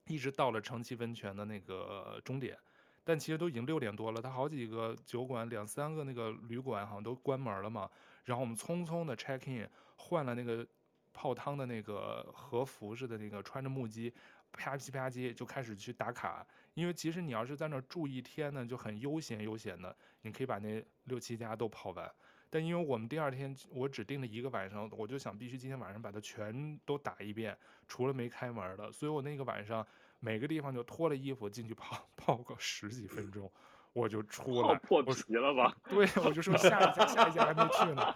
[0.09, 2.59] 一直到了城崎温泉的那个终点，
[3.05, 7.89] 但其实都已经六点多了，他好几个酒馆、两三个那个旅馆好像都关门了嘛。
[8.25, 10.67] 然后我们匆匆的 check in，换了那个
[11.13, 14.13] 泡汤的那个和服似的那个，穿着木屐，
[14.51, 16.45] 啪叽啪叽就开始去打卡。
[16.75, 22.13] 因为其实你要是在那儿住一天呢，就很悠闲悠闲的，你可以把那六七家都泡完。
[22.55, 27.57] 但因为我们第二天我只订了一个晚上，我就想必须今天晚上把它全都打一遍，
[27.89, 28.93] 除了没开门的。
[28.93, 29.87] 所以我那个晚上
[30.21, 33.51] 每个地方就脱了衣服进去泡泡个十几分钟，
[33.95, 34.75] 我就出来。
[34.81, 35.75] 破皮了吧？
[35.89, 38.15] 对，我就说下一家下一家还没去呢，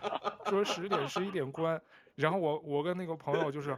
[0.50, 1.80] 说十点十一点关。
[2.16, 3.74] 然后我我跟那个朋友就是。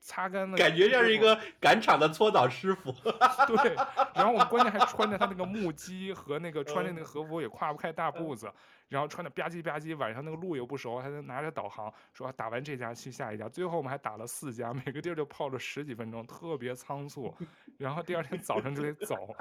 [0.00, 2.90] 擦干了，感觉像是一个赶场的搓澡师傅。
[3.46, 3.74] 对，
[4.14, 8.50] 然后我们关键还穿着他那个木屐和那个穿着那个和服，也跨不开大步子，
[8.88, 17.36] 然后穿的吧唧吧唧，晚上那个路又不熟，还得拿着导航说打完这家去下一家，最后我们还打了四家，每个地儿就泡了十几分钟，特别仓促。
[17.76, 19.36] 然后第二天早上就得走，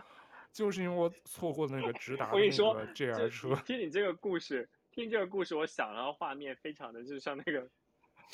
[0.52, 3.56] 就是因为我错过那个直达那个 JR 车。
[3.66, 7.66] 听你这个故事，听这个故事，我想到画面非常的，就是像那个。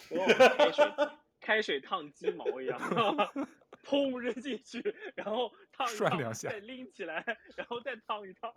[1.40, 2.80] 开水烫鸡毛一样，
[3.84, 4.82] 砰扔进去，
[5.16, 7.24] 然后烫一烫，再拎起来，
[7.56, 8.54] 然后再烫一烫，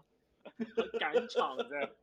[0.98, 1.96] 赶场的。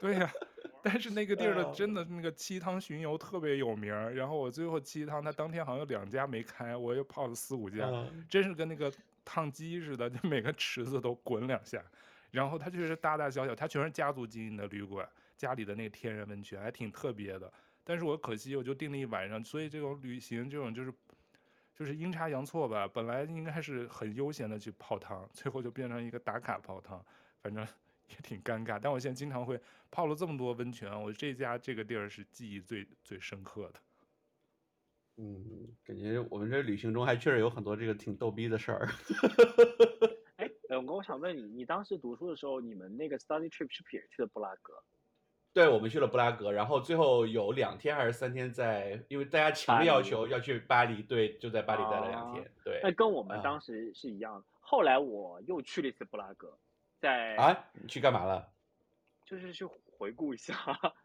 [0.00, 4.12] 对呀、 啊，但是那个地儿的真的那个七汤巡游特别有名儿。
[4.14, 7.90] 然后我最后七汤，他当天好像有两家没开，我又泡了四五家，
[8.28, 8.92] 真是跟那个
[9.24, 11.82] 烫鸡似的，就每个池子都滚两下。
[12.30, 17.50] 然后他就是大大小小，他全是家族经营的旅馆，家里的那个天然温泉还挺特别的。
[17.88, 20.92] 但是我可惜，我就订了一晚上，所以这种旅行这种就是，
[21.72, 22.88] 就是阴差阳错吧。
[22.88, 27.00] 本来应该是很悠闲的去泡汤，最后就变成一个打卡泡汤，
[27.40, 27.64] 反正
[28.08, 28.80] 也挺尴尬。
[28.82, 33.80] 但我现在经常会泡了这么多温泉，我这家这个地儿是记忆最最深刻的。
[35.18, 38.88] 嗯，感觉我们这旅行中还确实有很多这个挺逗逼的事儿。
[40.36, 44.74] 哎，我我想问你，你当时读书的时候，你们那个 study trip 是不是也去的布拉格？
[45.56, 52.46] 对，我们去了布拉格，然后最后有两天还是三天在，因为大家强烈要求要去巴黎，对，就在巴黎待了两天。
[52.62, 54.44] 对，那跟我们当时是一样的。
[54.60, 56.58] 后来我又去了一次布拉格，
[56.98, 58.46] 在啊，你去干嘛了？
[59.24, 60.54] 就是去回顾一下，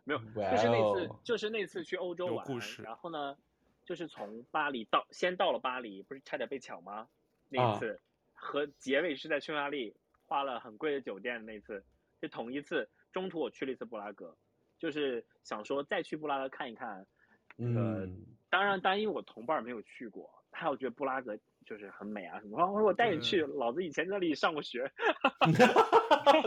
[0.03, 2.45] 没有，就是那次，就是那次去欧洲玩。
[2.83, 3.37] 然后呢，
[3.85, 7.07] 就是从巴黎到，先到了巴黎，不是差点被抢吗？
[7.47, 7.97] 那一次，
[8.33, 11.45] 和结尾是在匈牙利，花了很贵的酒店。
[11.45, 11.81] 那次
[12.19, 12.89] 是同一次。
[13.11, 14.35] 中途我去了一次布拉格，
[14.79, 17.05] 就是想说再去布拉格看一看。
[17.57, 18.07] 呃，
[18.49, 22.57] 当然，单因为我同伴没有去过，他又觉得布拉格就是很美啊什么。
[22.65, 24.89] 我说我带你去，嗯、老子以前在那里上过学。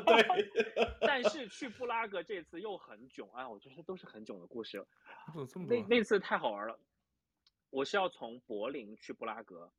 [0.07, 0.87] 对。
[1.07, 4.85] 但是去布拉格这次又很囧，哎，我觉得都是很囧的故事。
[5.69, 6.81] 那那次太好玩了，
[7.71, 9.71] 我是要从柏林去布拉格，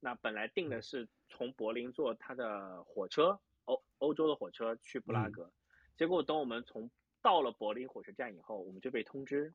[0.00, 5.44] 那本来定的是从柏林坐他的火车，欧欧洲的火车去布拉格。
[5.44, 5.52] 嗯
[5.98, 9.52] 结果等我们从到了柏林火车站以后，我们就被通知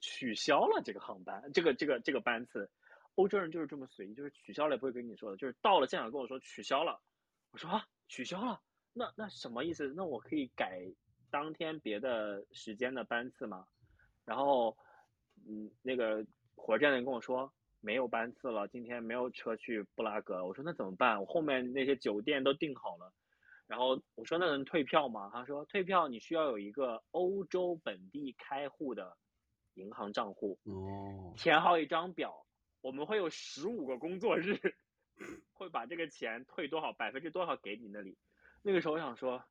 [0.00, 2.68] 取消了这个航班，这个这个这个班次。
[3.14, 7.00] 欧洲人就是这么随意，就是取消了也不会跟你说的，就是到了现场跟我说取消了。
[7.52, 8.60] 我说啊，取消了，
[8.92, 9.92] 那那什么意思？
[9.94, 10.82] 那我可以改
[11.30, 13.68] 当天别的时间的班次吗？
[14.24, 14.76] 然后
[15.46, 20.44] 嗯，那个火车站的人跟我说没有班次了，今天没有车去布拉格。
[20.44, 21.20] 我说那怎么办？
[21.20, 23.12] 我后面那些酒店都订好了。
[23.74, 25.28] 然后我说那能退票吗？
[25.32, 29.16] 他说退票你需要有一个欧洲本地开户的
[29.74, 32.46] 银行账户，哦，填好一张表，
[32.82, 34.56] 我们会有十五个工作日
[35.52, 38.16] 会把这个钱退多少百分之多少给你那里。
[38.62, 39.42] 那个时候我想说，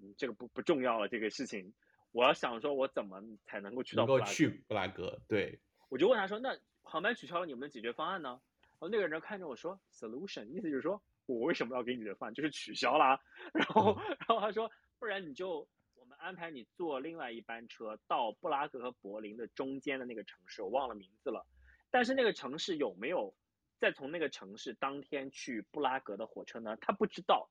[0.00, 1.72] 嗯，这个不不重要了，这个事情，
[2.10, 4.24] 我要想说我怎么才能够去到布拉格。
[4.24, 5.60] 能够去布拉格，对。
[5.88, 8.40] 我就问他说，那航班取消了，你们的解决方案呢？
[8.60, 11.00] 然后那个人看着我说，solution，意思就是说。
[11.34, 12.32] 我为什么要给你的饭？
[12.32, 13.20] 就是取消啦。
[13.52, 21.46] 然后，嗯、然后他说，不然你就我们安排你坐另外一班车到布拉格和柏林的中间的那个城市，我忘了名字了。
[21.90, 23.34] 但是那个城市有没有
[23.78, 26.76] 再从那个城市当天去布拉格的火车呢？
[26.80, 27.50] 他不知道，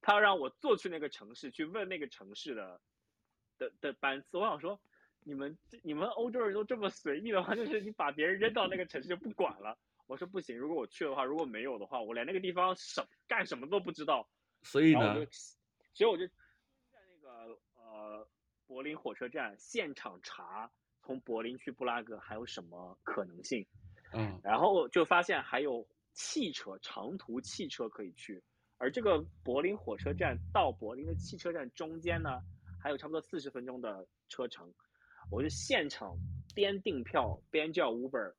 [0.00, 2.80] 他要让我坐去那个城市去问那个城市的
[3.58, 4.38] 的的班次。
[4.38, 4.80] 我想说，
[5.24, 9.78] 你们你们欧洲人都这么随意的话，就是你把别人扔到那个城市就不管了。
[10.08, 14.26] 我说不行，如果我去的话，如果没有的话，我连那个地方什干什么都不知道。
[14.62, 15.14] 所以呢，
[15.92, 18.26] 所以我就在那个呃
[18.66, 20.70] 柏林火车站现场查，
[21.02, 23.64] 从柏林去布拉格还有什么可能性。
[24.14, 28.42] 嗯，然后就发现还有汽车长途汽车可以去，
[28.78, 32.40] 而这个柏林火车站到柏林的汽车站中间呢，
[32.82, 34.72] 还有差不多四十分钟的车程。
[35.30, 36.16] 我就现场
[36.54, 38.32] 边订票边叫 Uber。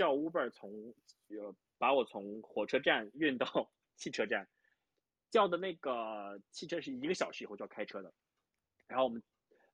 [0.00, 0.94] 叫 Uber 从
[1.28, 4.48] 呃把我从火车站 运到 汽车站，
[5.30, 8.10] 叫的那个汽车是一个小时以后就要开车的，
[8.86, 9.22] 然后我们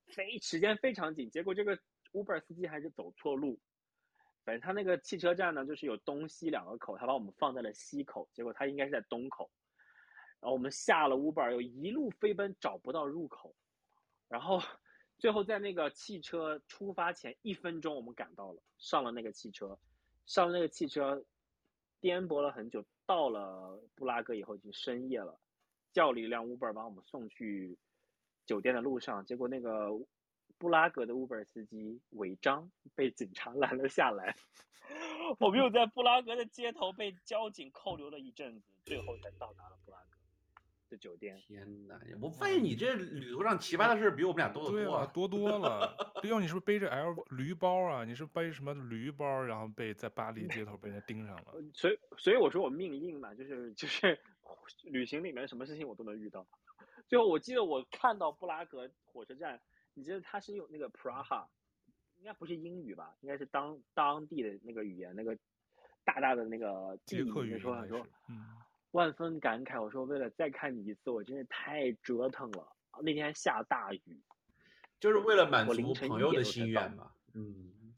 [0.09, 1.79] 非时间非常紧，结果这个
[2.11, 3.61] Uber 司机还是走错路，
[4.45, 9.49] 反正他那个汽车站呢就是有东西两个口，他把我们放在了西口，结果他应该是在东口，
[10.41, 13.55] 然后我们下了 Uber 又一路飞奔找不到入口，
[14.27, 14.61] 然后
[15.19, 19.79] 最后在那个汽车出发前一分钟我们赶到了，上了那个汽车。
[20.27, 21.25] 上那个汽车，
[22.01, 25.39] 颠簸了很久，到了布拉格以后已经深夜了，
[25.93, 27.79] 叫了一辆 Uber 把我们送去
[28.45, 29.91] 酒店的路上，结果那个
[30.59, 34.37] 布拉格的 Uber 司机违章，被警察拦了下来，
[35.39, 40.16] 我们又在布拉格的街头被交警扣留了一阵子，最后才到达了布拉格。
[40.89, 41.99] 的酒店，天哪！
[42.21, 45.97] 我发现你这旅途上奇葩的事比我们俩多得多，啊，多多了。
[46.23, 48.05] 对哦，你是不是背着 L 驴包啊？
[48.05, 51.55] 你是背什么驴包，然后被在巴黎街头被人盯上了？
[51.73, 54.19] 所以，所以我说我命硬嘛，就是就是
[54.85, 56.47] 旅行里面什么事情我都能遇到。
[57.09, 59.61] 最后我记得我看到布拉格火车站，
[59.95, 61.47] 你记得它是用那个 Praha，
[62.19, 63.17] 应该不是英语吧？
[63.21, 65.37] 应该是当当地的那个语言，那个
[66.05, 68.57] 大大的那个捷克语说很多，嗯。
[68.97, 72.67] 万分感慨，我说为了再看你一次，我真是太折腾了。
[73.03, 74.19] 那天下大雨，
[74.99, 77.13] 就是为了满足朋友的心愿嘛。
[77.35, 77.95] 嗯，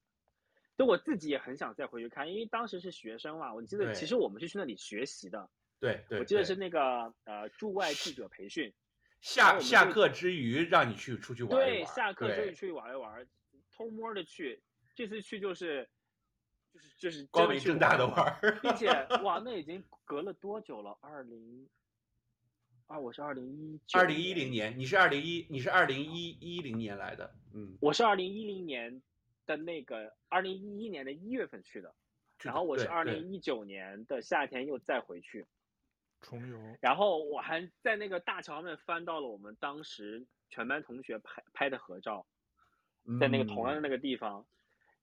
[0.77, 3.55] 就我自己也很想再回去看，因为当时是学生嘛。
[3.55, 5.49] 我记得其实我们是去那里学习的。
[5.79, 8.75] 对对，我记得是那个呃驻外记者培训。
[9.21, 11.65] 下下课之余让你去出去玩一玩。
[11.65, 13.25] 对，下课之余出去玩一玩，
[13.71, 14.61] 偷摸的去。
[14.97, 15.89] 这次去就是。
[16.79, 18.89] 就是就是光明正大的玩，并且
[19.23, 20.97] 哇，那已经隔了多久了？
[21.01, 21.69] 二零
[22.87, 29.03] 啊，我是二零一二零一零年，你是二零一，你是二零一一零年来的，嗯，我是二零一零年
[29.47, 31.95] 的那个二零一一年的一月份去的，
[32.41, 35.47] 然后我是二零一九年的夏天又再回去
[36.21, 42.27] 重游，然后我还在那个大桥上面翻到了我们当时全班同学拍拍的合照，
[43.21, 44.47] 在那个同样的那个地方，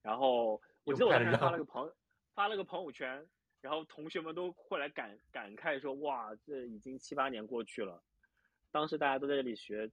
[0.02, 0.62] 然后。
[0.86, 1.92] 我记得我当时发了个朋
[2.34, 3.26] 发了个朋友圈，
[3.60, 8.02] 然后同学们都过来感感慨说：“哇，这已经七八年过去了。”
[8.72, 9.90] 当时大家都在这里学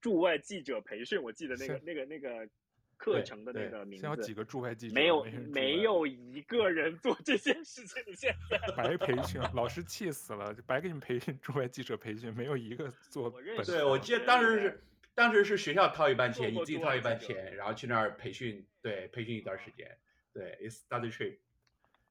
[0.00, 2.48] 驻外记者培训，我记得那个那个那个
[2.96, 4.06] 课程的那个名字。
[4.06, 4.94] 有几个驻外记者？
[4.94, 8.02] 没有没有一个人做这件事情。
[8.14, 13.28] 现在白培训， 老师气死了，就白给你们培训驻外记者培训，没有一个做。
[13.28, 13.72] 我认识。
[13.72, 14.84] 对，我记得当时是。
[15.14, 19.98] 当时是学校掏一半钱，你自己掏一半钱，然后去那儿培训，对，培训一段时间，
[20.32, 21.38] 对，it's study trip。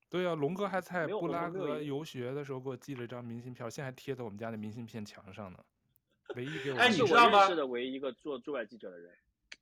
[0.09, 5.59] 对啊，龙哥还在布拉格游学的时候给我寄了一张明信片，现在还贴在我们家的明信片墙上呢。
[6.35, 7.47] 唯一给我，哎，你知道吗？
[7.47, 9.11] 是的唯一一个做驻外记者的人，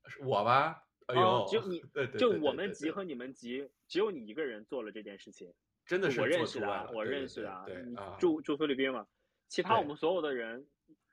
[0.08, 0.84] 是我吧？
[1.06, 1.82] 哎呦，就你，
[2.18, 5.54] 就我们级和你们级，只有你一个人做了这件事情，
[5.86, 9.08] 真的是我认识的，我认识的，你住住菲律宾嘛？
[9.48, 10.66] 其他我们所有的人。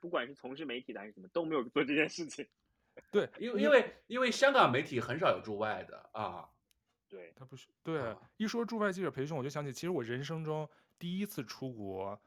[0.05, 2.47] 不管是从事媒体的还是什么，都没有做这件事情。
[3.11, 6.47] 对，因为因为因为香港媒体很少有驻外的啊。
[7.09, 8.03] 对，他不是对。
[8.03, 12.21] 啊、一说驻外记者培训，我就想起，其实我人生中第一次出国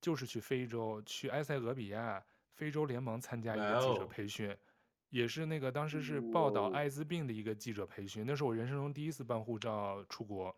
[0.00, 4.56] 就是去非洲，去埃塞俄比亚非洲联盟参加一个记者培训，哦、
[5.10, 10.54] 也是那个当时是报道艾滋病的一个记者培训，哦、那是我人生中第一次办护照出国。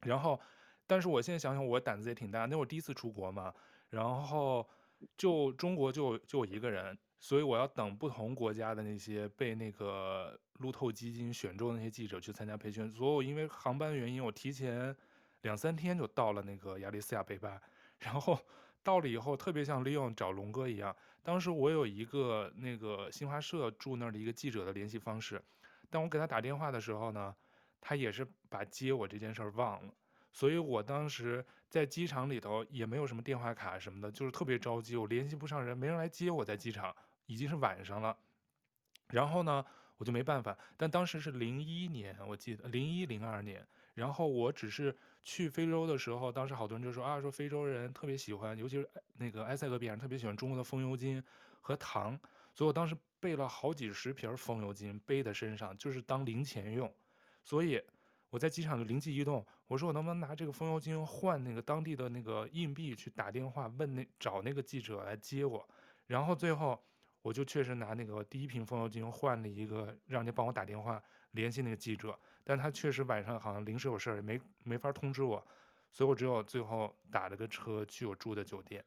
[0.00, 0.40] 然后，
[0.88, 3.54] 但是我现在想想，我胆子也挺大，那我第一次出国嘛，
[3.90, 4.68] 然后。
[5.16, 12.92] 就中国就就我一个人，所以我要等不同国家的那些被那个路透基金选中的那些记者去参加培训。
[12.92, 14.94] 所以我因为航班的原因，我提前
[15.42, 17.60] 两三天就到了那个亚利斯亚贝巴，
[17.98, 18.38] 然后
[18.82, 20.94] 到了以后，特别像利用找龙哥一样。
[21.22, 25.42] 当时我有一个那个新华社驻那儿的一个记者的联系方式，
[25.90, 27.34] 但我给他打电话的时候呢，
[27.80, 29.92] 他也是把接我这件事儿忘了。
[30.32, 36.94] 所以我当时在机场里头也没有什么电话卡什么的，就是特别着急，我联系不上人，没人来接我，在机场
[37.26, 38.16] 已经是晚上了。
[39.08, 39.64] 然后呢，
[39.98, 40.56] 我就没办法。
[40.76, 43.66] 但当时是零一年，我记得零一零二年。
[43.94, 51.22] 然后我只是去非洲的时候，当时好多人就说啊，说非洲人特别喜欢，尤其是那个埃塞俄比亚人特别喜欢中国的风油精
[51.60, 52.18] 和糖，
[52.54, 56.92] 所以我当时备了好几十瓶风油精背在身上，就是当零钱用，
[57.42, 57.82] 所以。
[58.30, 65.68] 我在机场就灵机一动，我说我能不能拿这个风油精换那个当地的那个硬币去打电话问那找那个记者来接我，
[66.06, 66.80] 然后最后
[67.22, 71.02] 我就确实拿那个第一瓶风油精换了一个让人家帮我打电话
[71.32, 75.44] 联系那个记者，但他确实晚上好像临时有事儿，没没法通知我，
[75.90, 78.84] 所以我只有最后打了个车去我住的酒店，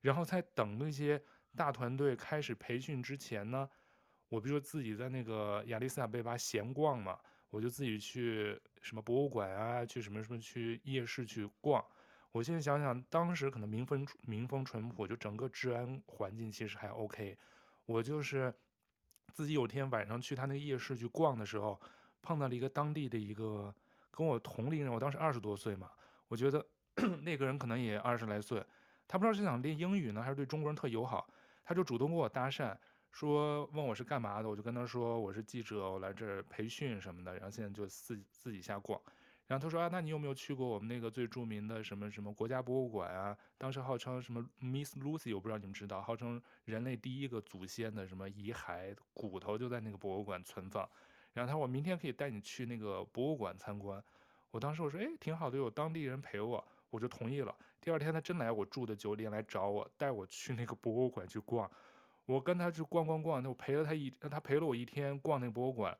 [0.00, 1.22] 然后在等那些
[1.54, 3.70] 大团队开始培训之前呢，
[4.28, 7.16] 我比如说自己在那个亚利斯亚贝巴闲逛嘛。
[7.50, 11.84] 我就自己去什么博物馆啊，去什么什么去夜市去逛。
[12.32, 17.36] 我现在想想，当时可能民风民风淳朴，就整个治安环境其实还 OK。
[17.86, 18.54] 我就是
[19.32, 21.80] 自己有天晚上去他那个夜市去逛的时候，
[22.22, 23.74] 碰到了一个当地的一个
[24.12, 25.90] 跟我同龄人，我当时二十多岁嘛，
[26.28, 26.64] 我觉得
[27.22, 28.64] 那个人可能也二十来岁，
[29.08, 31.28] 他不知道是想练英语呢，还是对中国人特友好，
[31.64, 32.76] 他就主动跟我搭讪。
[33.10, 37.34] 说问我是干嘛的，我就跟他说我是记者，我来这儿培训什么的。
[37.34, 39.00] 然后现在就自己自己瞎逛。
[39.46, 43.36] 然后他说啊，那你有没有去过我们那个最著名的什么什么国家博物馆啊？
[43.58, 50.88] 当时号称什么 Miss Lucy，我不知道你们知道，号称人类第一个祖先的什么遗骸骨头就在那个博物馆存放。
[51.32, 54.00] 然后他说我明天可以带你去那个博物馆参观。
[54.52, 57.52] 我当时我说哎，挺好的，有当地人陪我，我就同意了。
[57.80, 61.68] 第二天他真来我住的酒店来找我，带我去那个博物馆去逛。
[62.30, 65.98] 我跟他去逛逛逛，那我陪了他一，他陪了我一天逛那个博物馆。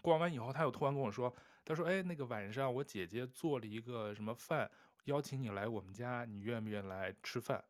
[0.00, 1.34] 逛完以后，他又突然跟我说
[1.66, 4.70] ：“他说，哎，那个晚上我姐姐做了一个什么饭，
[5.06, 7.64] 邀请你来我们家，你愿不愿意来吃饭？”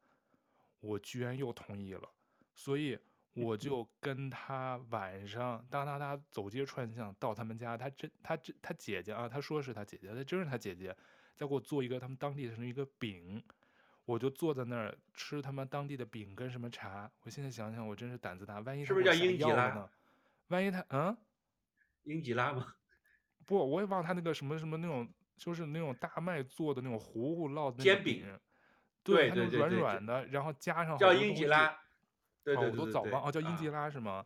[0.81, 2.07] 我居然又同意了，
[2.55, 2.99] 所以
[3.33, 7.79] 我就跟他晚上哒哒哒走街串巷到他们家。
[7.79, 10.95] 他真他真他姐姐啊，他说是他姐姐，他真是他姐姐，
[11.35, 13.43] 在给我做一个他们当地的一个饼。
[14.11, 17.11] 我就坐在那儿吃他妈当地的饼跟什么茶。
[17.21, 18.59] 我现在想想，我真是胆子大。
[18.61, 19.89] 万一是不是叫英吉拉呢？
[20.49, 21.17] 万一他嗯，
[22.03, 22.75] 英吉拉吗？
[23.47, 28.27] 不，我也忘他那个什么什么那种，就是那种大麦做的那种糊糊烙的煎饼。
[29.05, 31.79] 对，对，对，软软的，然后加上叫英吉拉。
[32.43, 34.25] 对对对，我都早忘哦，叫英吉拉是吗？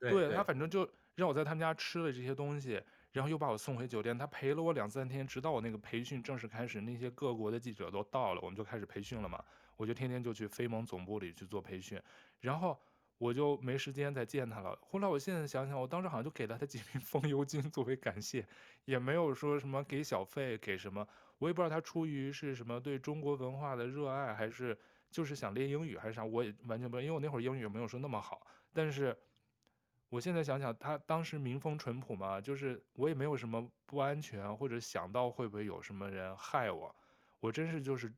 [0.00, 2.82] 对，对，他反正就让我在他们家吃了这些东西。
[3.12, 9.44] 然后又把我送回酒店，他陪了我两三天，直到我那个培训正式开始，那些各国的记者都到了，我们就开始培训了嘛。
[9.76, 12.00] 我就天天就去非盟总部里去做培训，
[12.38, 12.78] 然后
[13.18, 14.78] 我就没时间再见他了。
[14.82, 18.46] 后来我现在想想，我当时好像就给了他几瓶 风油精作为感谢，
[18.84, 21.04] 也没有说什么给小费给什么，
[21.38, 24.78] 我也不知道他出于是什么对中国文化的热爱，还是
[25.10, 29.16] 就是想练英语还是啥，我也完全不知道，因为我那会儿英语也没有说那么好，但是。
[30.10, 36.92] 我现在想想，他当时民风淳朴嘛，就是我也没有什么不安全，或者想到会不会有什么人害我，
[37.38, 38.12] 我真是就是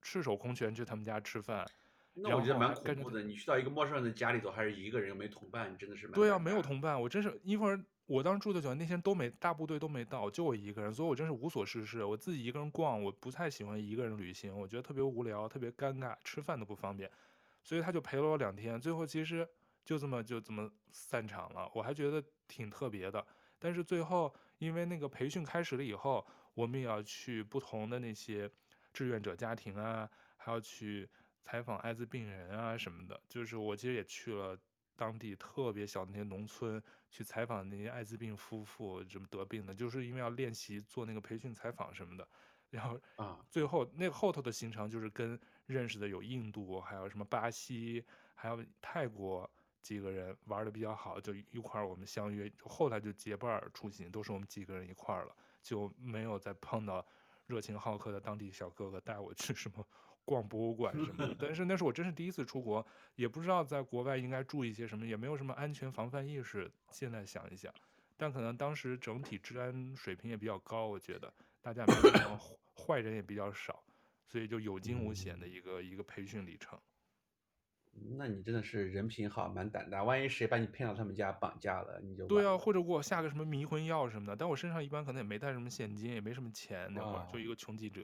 [0.00, 1.66] 赤手空拳去他们家吃饭。
[2.14, 6.14] 那我觉得蛮恐怖的，你去到一个陌生人的家里头，还是一个人又没同伴，你真的是蛮。
[6.14, 17.10] 对啊，没有同伴，我真是一会儿我当时住的酒店那天都没大部队都没到，就我一个人，所以我真是无所事事，我自己一个人逛，我不太喜欢一个人旅行，我觉得特别无聊，特别尴尬，吃饭都不方便，
[17.64, 19.48] 所以他就陪了我两天，最后其实。
[19.86, 23.24] 就这么就这么散场了，我还觉得挺特别的。
[23.56, 28.50] 但是最后，因为那个培训开始了以后，我们也要去不同的那些
[28.92, 31.08] 志愿者家庭啊，还要去
[31.40, 33.18] 采访艾滋病人啊什么的。
[33.28, 34.58] 就是我其实也去了
[34.96, 42.28] 当地特别小的那些农村，去采访那些艾滋病夫妇，什么得病的，就是因为要练习做那个培训采访什么的。
[42.70, 49.48] 然后啊，最后那个后头的行程就是跟认识的有印度，还有什么巴西，还有泰国。
[49.86, 57.06] 几个人玩的比较好，就一块儿我们相约，后来就结伴出行，都是我们几个人一块儿了，就没有再碰到
[57.46, 59.86] 热情好客的当地小哥哥带我去什么
[60.26, 61.36] 逛博物馆什么的。
[61.38, 62.84] 但是那是我真是第一次出国，
[63.14, 66.68] 也不知道在国外应该注意些什么，也没有什么安全防范意识。
[66.90, 67.72] 现在想一想，
[68.16, 71.32] 但可能当时整体治安水平也比较高，我觉得
[71.62, 72.36] 大家没有
[72.74, 73.84] 坏人也比较少，
[74.26, 76.76] 所以就有惊无险的一个一个培训里程。
[78.18, 80.04] 那你真的是人品好，蛮胆大。
[80.04, 84.36] 万一谁把你骗到他们家绑架了，你就对啊，或者给我下个什么迷魂药什么的。
[84.36, 88.02] 但我身上一般可能也没带什么现金，也没什么钱，那会儿、哦、就一个穷记者，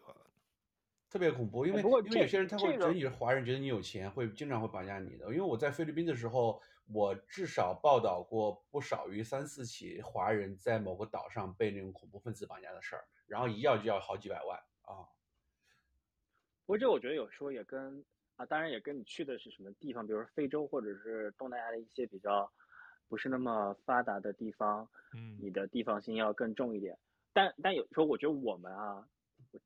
[1.09, 1.66] 特别恐怖。
[1.66, 5.26] 因为、哎、因为有些人他会觉得你是华人，觉得你有钱，会经常会绑架你的。
[5.26, 15.09] 因为我在菲律宾的时候，我至少报道过不少于三四起华人在某个岛上被那种恐怖分子绑架的事儿，然后一要就要好几百万啊。
[16.64, 18.05] 不过这我觉得有时候也跟。
[18.37, 22.51] 啊，当然也跟你去的是什么地方，比如说非洲或者是东南亚的一些比较
[23.09, 26.99] 不是那么发达的地方，嗯，你的地方性要更重一点。
[27.33, 29.07] 但但有时候我觉得我们啊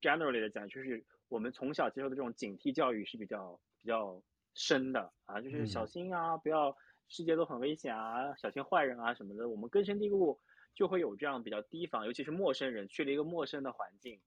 [0.01, 4.21] ，generally 的讲，就是我们从小接受的这种警惕教育是比较比较
[4.55, 6.77] 深的啊，就是小心啊，嗯、不要
[7.09, 9.49] 世界都很危险啊，小心坏人啊什么的。
[9.49, 10.41] 我们根深蒂固
[10.75, 14.21] 就会有这样比较提防，尤其是陌生人去了一个陌生的环境。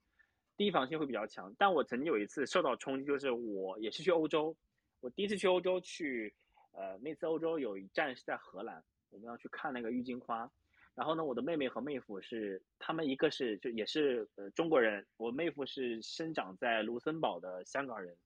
[0.60, 4.54] 提防性会比较强，但我曾经有一次受到冲击，就是我也是去欧洲，
[5.00, 6.34] 我第一次去欧洲去，
[6.74, 10.52] 呃，那次欧洲有一站是在荷兰，我们要去看那个郁金花，
[10.96, 18.18] 然后呢，我的妹妹和妹夫是，他们一个是就也是呃中国人，我妹夫是生长在卢森堡的香港人，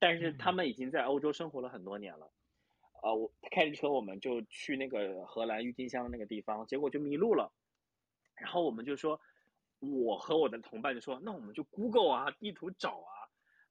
[0.00, 2.28] 但是他们已经在欧洲生活了很多年了，
[3.04, 7.52] 呃，我开着车我们就去那个荷兰郁金香那个地方，结果就迷路了，
[8.34, 9.20] 然后我们就说。
[9.90, 13.12] 我和我的同伴就说：“那我们就 Google 啊，地图找啊。”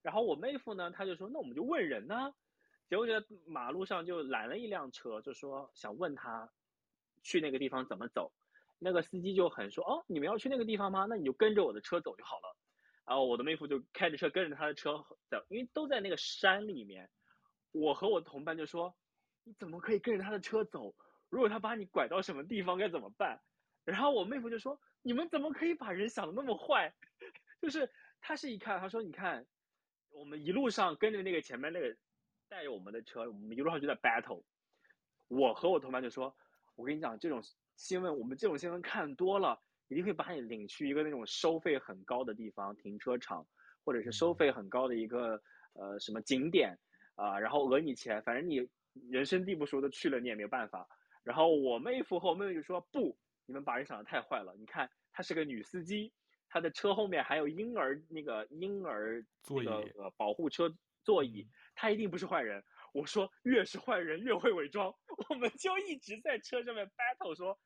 [0.02, 2.34] 然后我妹夫呢，他就说：“那我们就问人呢。”
[2.90, 6.52] 结果在马路上就拦了一辆车，就说想问他
[7.24, 8.32] 去那个地方怎么走。
[8.80, 11.06] 那个司机就很说：“哦，你们要去那个地方吗？
[11.10, 12.56] 那你就跟着我的车走就好了。”
[13.08, 17.10] 然后我的妹夫就开着车跟着他的车走，因为都在那个山里面。
[17.72, 18.94] 我和我的同伴就说
[19.44, 20.94] ：“你怎么可以跟着他的车走？
[21.30, 23.42] 如果他把你拐到什么地方该怎么办？”
[23.86, 24.80] 然后我妹夫就说。
[25.04, 26.94] 你们怎么可以把人想的那么坏？
[27.62, 27.90] 就是
[28.20, 29.46] 他是一看，他说：“你看，
[30.10, 31.96] 我们一路上跟着那个前面那个
[32.50, 34.44] 带着我们的车，我们一路上就在 battle。”
[35.30, 36.36] 我和我同伴就说
[36.76, 37.42] ：“我跟你讲，这种
[37.76, 43.46] 新闻，我们这种新闻看多了，一定会把你领去一个那种收费很高的地方，停车场，
[43.84, 45.42] 或者是收费很高的一个
[45.74, 46.78] 呃什么景点
[47.16, 48.70] 啊，然后讹你钱，反正你
[49.10, 50.88] 人生地不熟的去了，你也没有办法。”
[51.24, 54.56] 然后我妹夫和我妹妹就说：“不。”你们把人想的太坏了！
[54.58, 56.14] 你看，她是个女司机，
[56.48, 60.74] 她的车后面还有婴儿那个婴儿那个呃保护车
[61.04, 62.64] 座椅，她一定不是坏人。
[62.94, 64.96] 我说，越是坏人越会伪装，
[65.30, 67.60] 我们就一直在车上面 battle 说，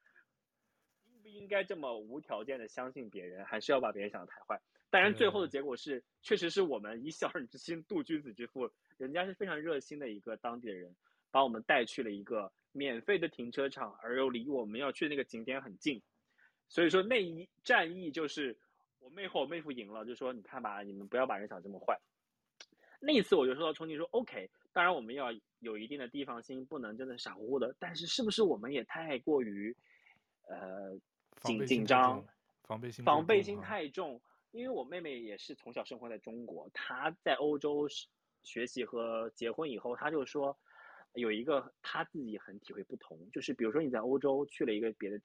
[1.06, 4.60] 应不应该这么无条件的相信别人，还是要把别人想的太坏？
[4.90, 10.96] 当然，最后的结果是，确实是我们以小人之心度君子之腹，人家是非常热心的一个当地的人，
[11.30, 12.52] 把我们带去了一个。
[12.78, 16.00] 免费的停车场，而又离我们要去的那个景点很近，
[16.70, 18.56] 所以说那一战役就是
[19.00, 22.00] 我妹和我妹夫赢了，就说你看吧，你们不要把人想这么坏。
[23.00, 29.76] 那一次我就受到冲击，说 OK，当然我们要有一定的地方心，不能真的傻乎乎的，但是是不是我们也太过于
[30.48, 30.96] 呃
[31.42, 32.24] 紧紧张，
[32.64, 34.22] 防备心防备心太重？
[34.52, 37.88] 因为我妹妹也是从小生活在中国，她在欧洲
[38.44, 40.56] 学习和结婚以后，她就说。
[41.14, 45.20] 有一个他自己很体会不同，就是比如说你在欧洲去了一个别的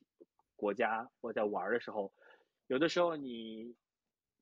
[0.57, 2.13] 国家，或者在玩的时候，
[2.67, 3.77] 有的时候你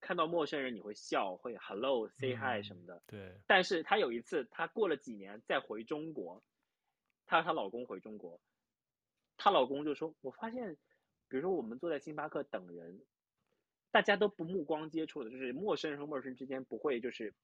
[0.01, 2.95] 看到陌生人你会笑，会 hello say hi 什么的。
[2.95, 3.41] 嗯、对。
[3.47, 6.43] 但是她有一次，她过了几年再回中国，
[7.27, 8.41] 她和她老公回中国，
[9.37, 10.77] 她老公就说：“我发现，
[11.29, 13.01] 比如说我们坐在星巴克等人，
[13.91, 17.35] 大家都不目光接触的，就是陌生人和陌生人之间不会就是。”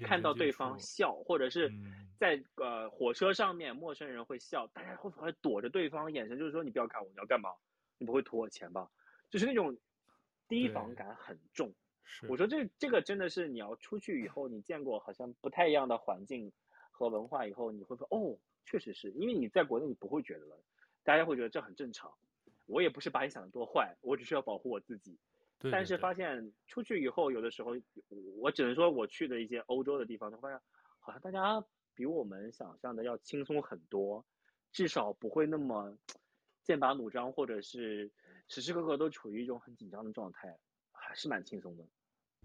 [0.00, 1.72] 看到对方笑，或者是
[2.18, 7.50] 在呃火车上面，陌生人会笑，大家会不会躲着对方眼神，就是说你不要看我，你要干嘛？
[7.98, 8.90] 你不会图我钱吧？
[9.30, 9.76] 就是那种
[10.48, 11.72] 提防感很重。
[12.28, 16.50] 我说这这个真的是你要出去以后，你见过好像不太一样的环境
[16.90, 20.60] 和文化以后，你会说哦，确实是因为你在国内你不会觉得了，
[21.04, 22.12] 大家会觉得这很正常。
[22.66, 25.18] 我也不是把你想的多坏，我只是要保护我自己。
[25.60, 27.72] 对对对，但是发现出去以后，有的时候
[28.40, 30.58] 我只能说我去的一些欧洲的地方，就发现
[30.98, 31.62] 好像大家
[31.94, 34.26] 比我们想象的要轻松很多，
[34.72, 35.94] 至少不会那么
[36.64, 38.10] 剑拔弩张，或者是
[38.48, 40.58] 时时刻刻都处于一种很紧张的状态，
[40.92, 41.86] 还是蛮轻松的。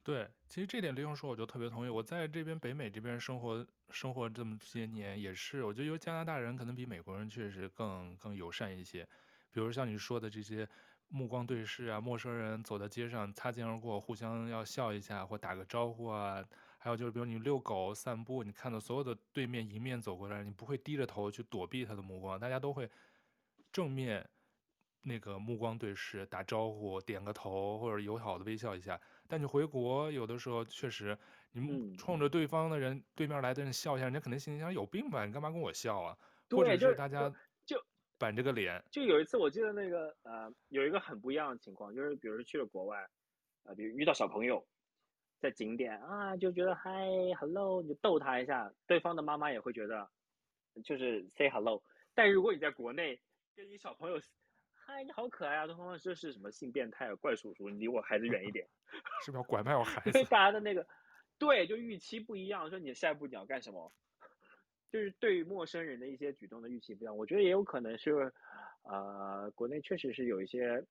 [0.04, 1.90] 对，其实这点刘勇说，我就特别同意。
[1.90, 9.08] 我在这边北美这边生活生活这么些年，也是我觉得，由加拿大人可能比美国人确实更更友善一些，
[9.52, 10.68] 比如像你说的这些。
[11.10, 16.44] 目光对视啊，陌生人走在街上擦肩而过，互相要笑一下或打个招呼啊。
[16.78, 22.88] 还有就是，比如你遛狗散步，你看到所有的对面迎面走过来，你不会低着头去躲避他的目光，大家都会
[23.72, 24.28] 正面
[25.02, 29.00] 那个目光对视，打招呼，点个头或者友好的微笑一下。
[29.28, 31.18] 但你回国，有的时候确实
[31.54, 35.26] 你们冲着对方的人、嗯、对面来的人笑一下，人家肯定心里想有病吧？
[35.26, 36.16] 你干嘛跟我笑啊？
[36.52, 37.36] 或者是大家就
[38.18, 38.84] 板着个脸。
[38.92, 43.10] 就有一次我记得那个呃，有一个很不一样的情况，就是比如说去了国外，啊、
[43.66, 44.66] 呃，比如遇到小朋友
[45.40, 47.08] 在景点啊，就觉得嗨
[47.40, 50.10] ，hello，你就逗他一下，对方的妈妈也会觉得
[50.84, 51.84] 就是 say hello。
[52.14, 53.20] 但如果你在国内
[53.56, 54.20] 跟你小朋友。
[54.88, 55.66] 嗨，你好可爱啊！
[55.66, 58.68] 对方说是什么性变态、怪叔叔，你离我孩子远一点，
[59.26, 60.10] 是不是要拐卖我孩子？
[60.10, 60.86] 因为大家的那个，
[61.40, 62.70] 对，就预期不一样。
[62.70, 63.92] 说你下一步你要干什么？
[64.96, 67.18] 就是对于陌生人的一些举动的预期不一样。
[67.18, 68.32] 我觉得也有可能是，
[68.84, 70.82] 呃，国内确实是有一些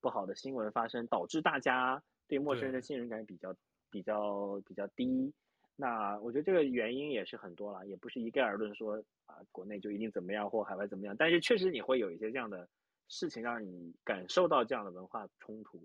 [0.00, 3.54] 不好的新闻发生，导致大家对陌生人的信任感比较、
[3.90, 5.30] 比较、比较低。
[5.76, 11.14] 那我觉得这个原因也是很多了，也不是一概而论说啊、呃，国内就一定怎么样或海外怎么样。
[11.18, 12.66] 但是确实你会有一些这样的。
[13.06, 15.78] 事情让你感受到这样的文化冲突，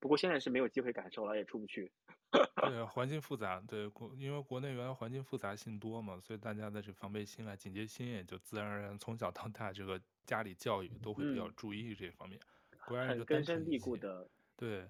[0.00, 1.90] 不过现在是没有机会感受了，也出不去。
[2.60, 12.38] 对，环境复杂，对国，因为国内原来环境复杂性多嘛，所以大家的这防备心啊、警戒心也就自然而然从小到大，这个家里教育都会比较注意这方面。
[12.72, 14.28] 嗯、国外就根深蒂固的。
[14.56, 14.86] 对，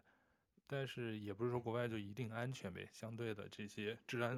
[0.66, 4.36] 但是也不是说国外就一定安全呗，相对的这些治安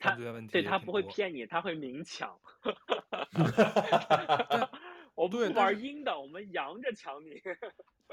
[0.00, 2.36] 犯罪问题，对他不会骗你，他会明抢。
[5.14, 7.40] 哦， 不玩阴的，我们阳着抢你。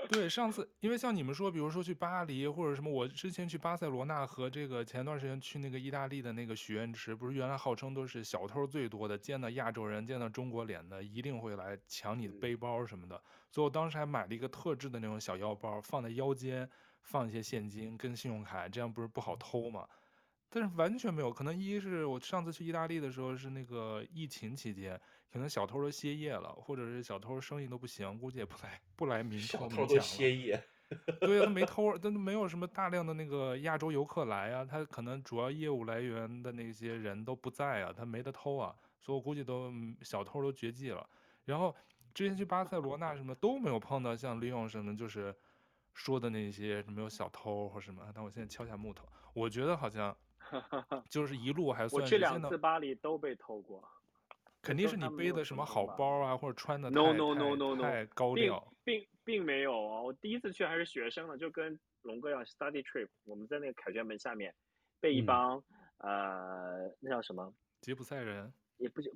[0.08, 13.22] 对，上次因为像你们说，比如说去巴黎或者什么，我之前去巴塞罗那和这个前段时间去那个意大利的那个许愿池，不是原来号称都是小偷最多的，见到亚洲人、见到中国脸的，一定会来抢你的背包什么的。
[13.50, 16.70] 所以我当时还买了一个特制的那种小腰包，放在腰间，
[17.02, 19.88] 放一些现金跟信用卡，这样不是不好偷吗？
[20.50, 25.00] 但是完全没有，可能一是我上次去意大利的时候是那个疫情期间。
[25.36, 29.70] 可能小偷都歇业了，或者是小偷生意都不行，估计也不来不来明抢了。
[29.70, 30.64] 小偷都歇业，
[31.20, 39.74] 对啊，他没 偷，他都没有什么大量的那个亚洲游客来啊，他可能主要业务来源的那些人都不在啊，他没得偷啊，所以我估计都
[40.04, 41.06] 小偷都绝迹了。
[41.44, 41.76] 然后
[42.14, 45.36] 之前去巴塞罗那什么都没有碰到像利用什么就是
[45.94, 50.16] 说的那些什么有小偷或什么，但我现在敲下木头，我觉得好像
[51.12, 52.02] 就是一路还算。
[52.02, 53.84] 我去两次巴黎都被偷过。
[54.66, 60.02] 肯定是你背的什么好包啊，或者穿的太 no no no no no 太高调，并并并没有啊！
[60.02, 64.56] 我第一次去还是学生呢，就跟龙哥一样 study trip，我们在那个凯旋门下面
[65.00, 65.64] 被一帮、
[66.00, 67.54] 嗯、呃那叫什么？
[67.82, 69.12] 吉普赛人，也不就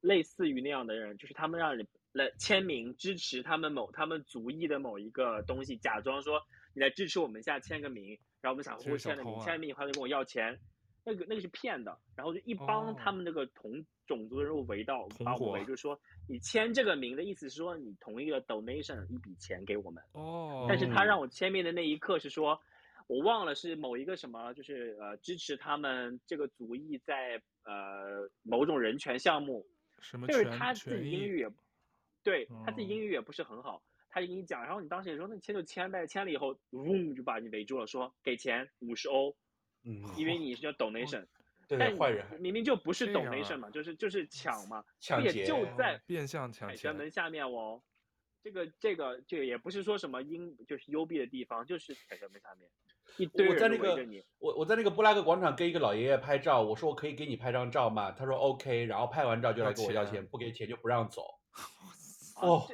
[0.00, 6.40] 类似于那样的人，就是他们让你来签名支持他们某他们族裔的某一个东西，假装说
[6.74, 10.58] 你来支持我们，一下签个名，然后我们想互签了名，签了名以后就跟我要钱。
[11.04, 20.02] 那个那个是骗的，然后就一帮他们那个同种族的人物围到把我围，就是说你签这个名的意思是说你同意了 donation 一笔钱给我们。
[20.12, 20.66] 哦。
[20.68, 22.60] 但是他让我签名的那一刻是说，
[23.06, 29.64] 我忘了是某一个什么，就是呃支持他们这个族裔在呃某种人权项目。
[30.00, 30.26] 什么？
[30.26, 31.50] 就是他自己英语也，
[32.22, 39.36] 对他自己英语也不是很好，他就跟你讲，然后你当时也说那签就签呗，签了以后，嗡就把你围住了，说给钱五十欧。
[39.84, 41.28] 嗯，因为 你是叫 donation，、哦、
[41.76, 46.68] 但坏人明明就不是 donation 嘛，就是就是抢嘛，抢劫，就在变相抢。
[46.68, 47.82] 凯旋门下面哦，
[48.42, 52.70] 这个这个这个也不是说什么阴就是幽闭的地方，就是凯旋门下面
[53.18, 53.78] 一堆人围着你。
[53.78, 58.12] 我在那个我我在那个布拉格广场跟一个老爷爷拍照，我说我可以给你拍张照吗？
[58.12, 61.22] 他说 OK，然后拍完照就来跟我要钱，不给钱就不让走。
[62.40, 62.66] 哦，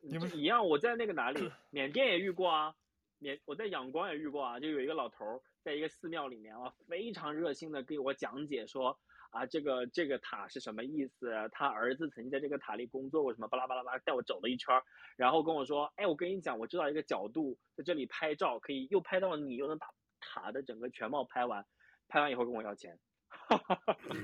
[0.00, 2.74] 你们一样，我在那个哪里， 缅甸也遇过啊，
[3.18, 5.40] 缅我在仰光也遇过啊，就有一个老头儿。
[5.64, 8.96] 在一个寺庙里面啊，非常热心的给我讲解说
[9.30, 11.32] 啊，这个这个塔是什么意思？
[11.50, 14.78] 他儿子曾经在这个塔里工作过，什么巴拉巴拉巴拉，带我走了一圈，
[15.16, 19.88] 然后跟我说，哎，我跟你讲，我知道一个角度，在这里拍照可以又拍到你，又能把
[20.20, 21.66] 塔的整个全貌拍完，
[22.08, 22.98] 拍完以后跟我要钱。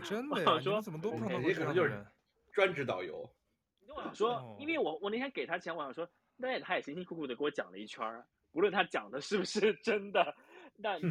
[0.04, 0.60] 真的呀？
[0.60, 2.06] 说怎么都碰到过这样的人？
[2.52, 3.28] 专职导游。
[3.88, 10.36] 我想说，因为我我那天给他钱，我想说，那他也辛辛苦苦的给我讲了一圈，无论他讲的是不是真的。
[10.82, 11.08] 那 就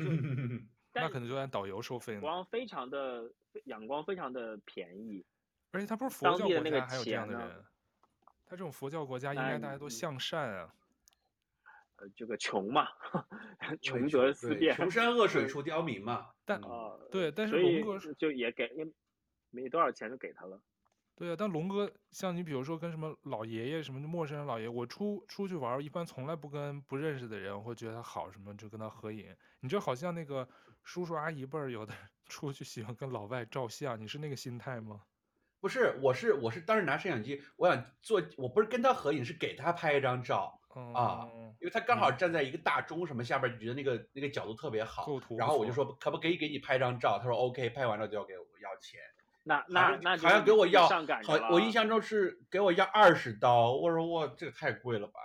[0.93, 2.21] 那可能就按导游收费呢。
[2.21, 3.31] 光非常的
[3.65, 5.23] 阳光，非常的便宜，
[5.71, 7.63] 而且他不是佛教国家，还有这样的人。
[8.45, 10.73] 他这种佛教国家应该大家都向善啊。
[11.97, 12.87] 呃，这个穷嘛，
[13.81, 16.31] 穷则思变，穷山恶水出刁民嘛。
[16.45, 18.87] 但啊，对，但是龙哥就也给，也
[19.51, 20.59] 没多少钱就给他了。
[21.19, 29.35] 对啊，但龙哥像你，比如说跟什么老爷爷什么陌生人老爷爷，我出出去玩，一般从来不跟不认识的人，会觉得他好什么就跟他合影。
[29.59, 30.47] 你这好像那个
[30.81, 31.93] 叔叔阿姨辈儿，有的
[32.29, 35.01] 出去喜欢跟老外照相，你是那个心态吗？
[35.59, 40.61] 不是，我是我是当时拿摄像机，我想做，我不是跟他合影，是给他拍一张照。
[40.95, 41.27] 啊，
[41.59, 45.05] 因为他刚好站在一个大钟什么下边，你觉得那个那个角度特别好。
[45.37, 47.19] 然后我就说，可不可以给你拍张照？
[47.19, 49.01] 他说 OK，拍完照就要给我要钱。
[49.43, 53.73] 那那那好像给我要，好，我印象中是给我要二十刀。
[53.73, 55.19] 我说哇，这个太贵了吧？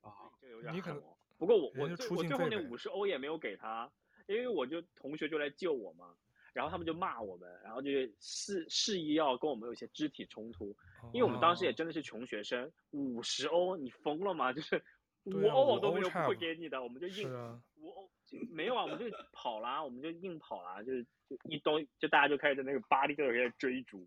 [0.00, 0.74] 啊，这有点。
[0.74, 1.02] 你可能
[1.38, 3.90] 不过我我我最后那五十欧也没有给他，
[4.26, 6.14] 因为我就同学就来救我嘛。
[6.52, 7.88] 然后他们就骂我们，然后就
[8.20, 10.76] 示示意要跟我们有一些肢体冲突，
[11.14, 14.52] 因为我们当时也真的是穷学生，五十欧你疯了吗？
[14.52, 14.84] 就是
[15.24, 17.32] 五欧我都没有不会给你的，我们就硬
[17.76, 18.10] 五欧
[18.50, 24.06] 没有啊，我们就跑啦，我们就硬跑啦，就是就一东就大家就开始在那个巴黎就开始追逐，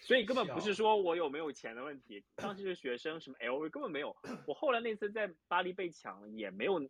[0.00, 4.16] 所以根本不是说我有没有钱的问题，当时是学生什么 LV 根本没有，
[4.46, 6.80] 我后来那次在巴黎被抢也没有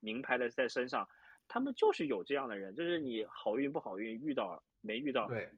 [0.00, 1.08] 名牌的在身上。
[1.46, 5.28] 他们就是有这样的人，就是你好运不好运，遇到没遇到？
[5.28, 5.50] 对，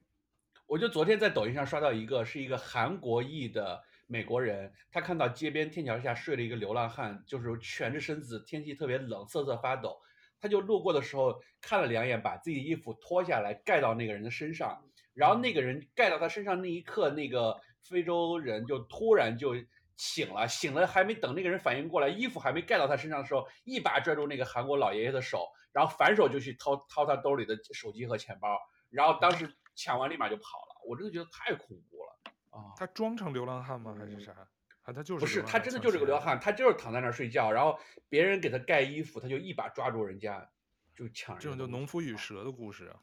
[0.65, 9.97] 我就昨天在抖音上刷到一个，是一个韩国裔的美国人，他看到街边天桥下睡了一个流浪汉，就是蜷着身子，天气特别冷，瑟瑟发抖，
[10.39, 14.83] 他就路过的时候看了两眼，把自己衣服脱下来盖到那个人的身上，
[15.13, 19.55] 然后那个人盖到他身上那一刻，那个非洲人就突然就。
[19.99, 28.59] 醒了，醒了，还没等那个人反应过来，衣服还没盖到他身上的时候，一把拽住那个韩国老爷爷的手，然后反手就去掏掏他兜里的手机和钱包，
[28.91, 30.85] 然后当时抢完立马就跑了。
[30.87, 32.77] 我真的觉得太恐怖了啊！
[32.77, 33.95] 他装成流浪汉吗？
[33.97, 34.47] 还是啥？
[34.87, 37.77] 啊，他就是不是他真的就是个流浪汉，他就是躺在那儿睡觉，然后
[38.07, 40.49] 别人给他盖衣服，他就一把抓住人家
[40.95, 41.43] 就抢人。
[41.43, 42.99] 这种就农夫与蛇的故事啊！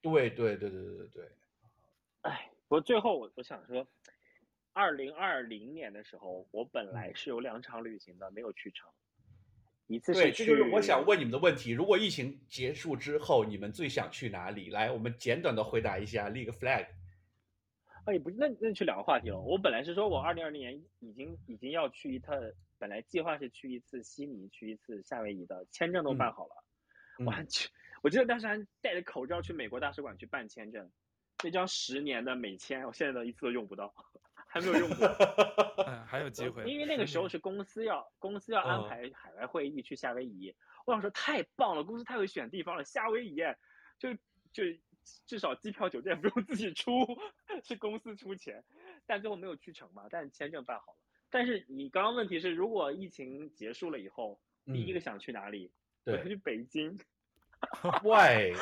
[0.00, 1.28] 对对对对对对对。
[2.22, 3.86] 哎，不过最后我我想说。
[4.74, 8.88] 二零二零年的时候，我本来是有两场旅行的，没有去成。
[9.88, 11.72] 一次是去，对，这就是我想问你们的问题。
[11.72, 14.70] 如果疫情结束之后，你们最想去哪里？
[14.70, 16.86] 来，我们简短的回答一下，立个 flag。
[18.08, 19.38] 哎，不，那那去两个话题了。
[19.38, 22.34] 我本来是说我二零二零年已经已经要去一趟，
[22.78, 26.64] 本来计划是去一次悉尼，去一次夏威夷的，签证都办好了。
[27.18, 27.68] 嗯、我还去，
[28.02, 30.90] 我记得当时还戴着口罩去美国大使馆去办签证，
[31.44, 33.94] 那张十年的美签，我现在都一次都用不到。
[34.50, 35.06] 还没有用过，
[35.86, 36.64] 嗯，还有机会。
[36.64, 40.54] 因为那个时候是公司要公司要安排海外会议去夏威夷，
[40.86, 43.36] 我想说太棒了，公司太会选地方了，夏威夷
[43.98, 44.14] 就
[44.50, 44.62] 就
[45.26, 46.90] 至少机票酒店 不用自己出，
[47.62, 48.64] 是公司出钱，
[49.06, 50.98] 但最后没有去成嘛，但签证办好了。
[51.30, 55.70] 但是你刚刚问题是，如果疫情结束了以后，第一个想去哪里？
[56.04, 56.98] 对，我去北京。
[58.04, 58.52] Why？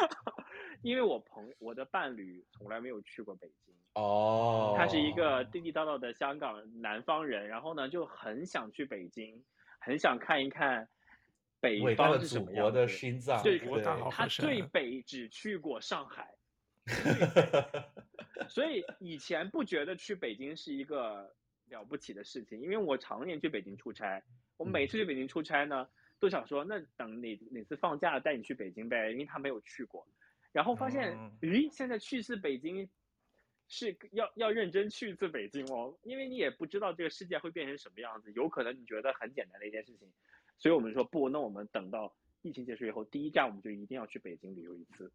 [0.82, 3.74] 因为我朋我的伴侣从来没有去过北京。
[3.94, 9.44] 哦，他是一个地地道道的香港南方人，然后呢就很想去北京，
[9.78, 10.88] 很想看一看
[11.67, 13.43] 北方是什么样的心脏。
[13.43, 13.59] 对，
[14.11, 16.35] 他最北只去过上海，
[18.49, 21.35] 所以以前不觉得去北京是一个
[21.69, 24.23] 了不起的事情，因为我常年去北京出差，
[24.57, 25.89] 我每次去北京出差呢，
[26.19, 30.07] 都想说那等哪哪次放假带你去北京呗，因为他没有去过，
[30.53, 32.89] 然后发现，咦，现在去一次北京。
[33.69, 40.09] 是要要认真去一次北京哦，因为你也不知道这个世界会变成什么样子，有可能你觉得很简单的一件事情，
[40.59, 45.11] 所以我们说不，那我们等到疫情结束以后，第一站我们就一定要去北京旅游一次。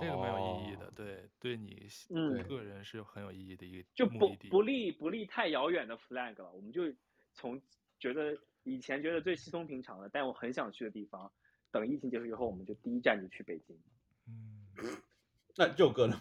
[0.00, 6.82] 这个没有意义的，对，对你嗯个人是很有意义的一个就不不立不立太遥远的 flag 了，我们就
[7.34, 7.60] 从
[8.00, 11.30] 觉得以前觉得最稀松平常的，但我很想去的地方，
[11.70, 13.78] 等疫情结束以后，我们就第一站就去北京。
[14.26, 14.66] 嗯，
[15.54, 16.20] 那就哥呢？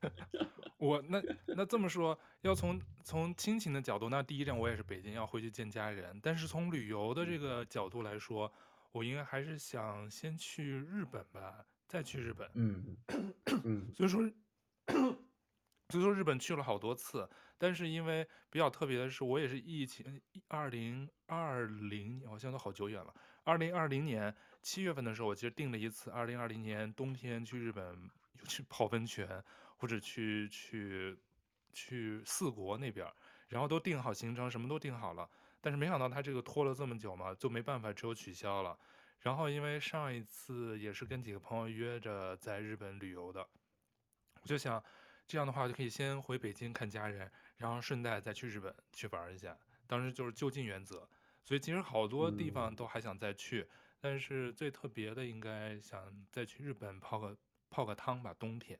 [0.82, 6.18] 我那那这么说，要从从亲情的角度，那第一站我也是北京，要回去见家人。
[6.20, 8.52] 但是从旅游的这个角度来说，
[8.90, 12.50] 我应该还是想先去日本吧，再去日本。
[12.54, 12.96] 嗯
[13.62, 13.92] 嗯。
[13.94, 14.28] 所以说，
[15.90, 23.14] 所以说日本去了好多次，但是因为比较特别的是，我也是疫情二零二零，好像都好久远了。
[23.44, 28.10] 二零二零年七月份的时候，我其实订了一次二零二零年冬天去日本。
[28.48, 29.40] 去泡温泉，
[29.82, 31.18] 或者去去
[31.72, 33.04] 去四国那边，
[33.48, 35.28] 然后都定好行程，什么都定好了。
[35.60, 38.78] 但是没想到他这个拖了这么久嘛，就没办法，只有取消了。
[39.22, 43.40] 然后因为上一次也是跟几个朋友约着在日本旅游的，
[44.40, 44.80] 我就想
[45.26, 49.58] 这样的话就可以先回北京看家人，然后顺带再去日本去玩一下。
[49.88, 51.08] 当时就是就近原则，
[51.42, 53.68] 所以其实好多地方都还想再去，嗯、
[54.00, 57.36] 但是最特别的应该想再去日本泡个。
[57.74, 58.78] 泡个汤吧，冬天。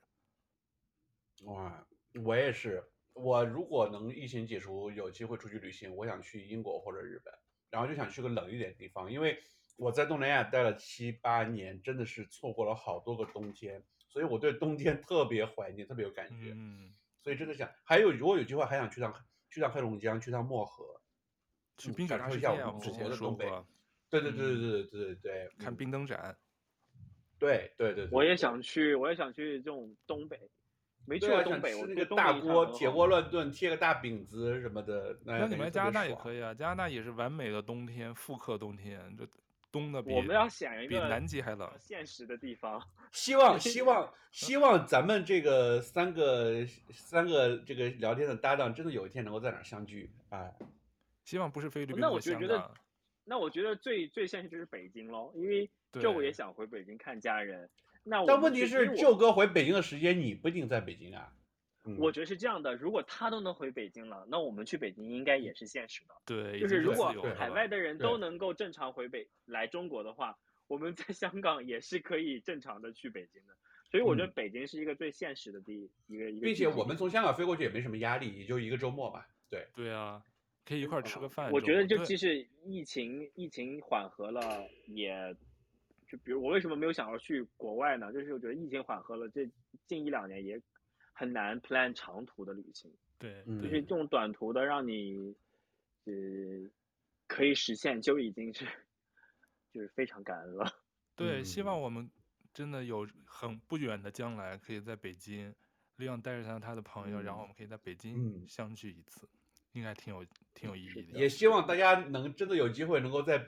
[1.45, 1.87] 哇，
[2.24, 2.83] 我也是。
[3.14, 7.33] 我如果能疫情解除，有机会出去旅行，我想去英国或者日本，
[7.70, 9.39] 然后就想去个冷一点的地方，因为
[9.76, 16.53] 我在东南亚待了七八年，真的是错过了好多个冬天，所以我对冬天特别怀念，特别有感觉。
[16.55, 19.14] 嗯，所以真的想，还有如果有机会，还想去趟
[19.51, 21.01] 去趟黑龙江，去趟漠河。
[21.78, 23.51] 去冰雪大世界，我们之前的东北。
[24.09, 26.37] 对对对对对对对对，看冰灯展。
[27.39, 30.39] 对对对，我也想去，我也想去这种东北。
[31.05, 35.18] 没去过东北，我那个大锅铁锅乱炖，贴个大饼子什么的。
[35.24, 39.26] 那你们加拿大也可以啊，加拿大也是完美的冬天，复刻冬天，这
[39.72, 41.68] 冬的比我们要选一个比南极还冷。
[41.78, 42.80] 现实的地方，
[43.11, 50.11] 希望 希望希望咱们这个三个三个这个聊天的搭档，真的有一天能够在哪儿相聚。
[50.30, 50.55] 哎，
[51.24, 51.96] 希望不是菲律宾。
[51.98, 52.70] 那我就觉得，
[53.24, 57.68] 那我觉得最最现实就是北京喽，因为这我也想回北京看家人。
[58.05, 61.32] 那但问题是，舅哥回北京的时间你不一定在北京啊。
[61.98, 66.14] 我觉得是这样的，如果他都能回北京了，那我们去北京应该也是现实的。
[66.24, 70.38] 对，就是如果海外的人都能够正常回北来中国的话，
[70.68, 73.55] 我们在香港也是可以正常的去北京的。
[73.90, 76.46] 所以我觉得北京是一个最现实的地一个一个。
[76.46, 79.26] 并且我们从香港飞过去也没什么压力，也就一个周末吧。
[79.50, 80.22] 对对啊，
[80.64, 81.50] 可以一块吃个饭。
[81.50, 85.36] 我觉得就即使疫情疫情缓和了，也。
[86.12, 88.12] 就比如我为什么没有想要去国外呢？
[88.12, 89.48] 就是我觉得疫情缓和了，这
[89.86, 90.60] 近一两年也
[91.14, 92.92] 很难 plan 长途的旅行。
[93.18, 95.34] 对，就是这种短途的，让你
[96.04, 96.12] 呃
[97.26, 98.66] 可以实现，就已经是
[99.72, 100.70] 就是非常感恩了。
[101.16, 102.10] 对，希望我们
[102.52, 105.54] 真的有很不远的将来，可以在北京，
[105.96, 109.38] 利用带着他他的朋友，嗯，然后我们可以在北京相聚一次，嗯，
[109.72, 111.18] 应该挺有挺有意义的。
[111.18, 113.42] 也希望大家能真的有机会能够在。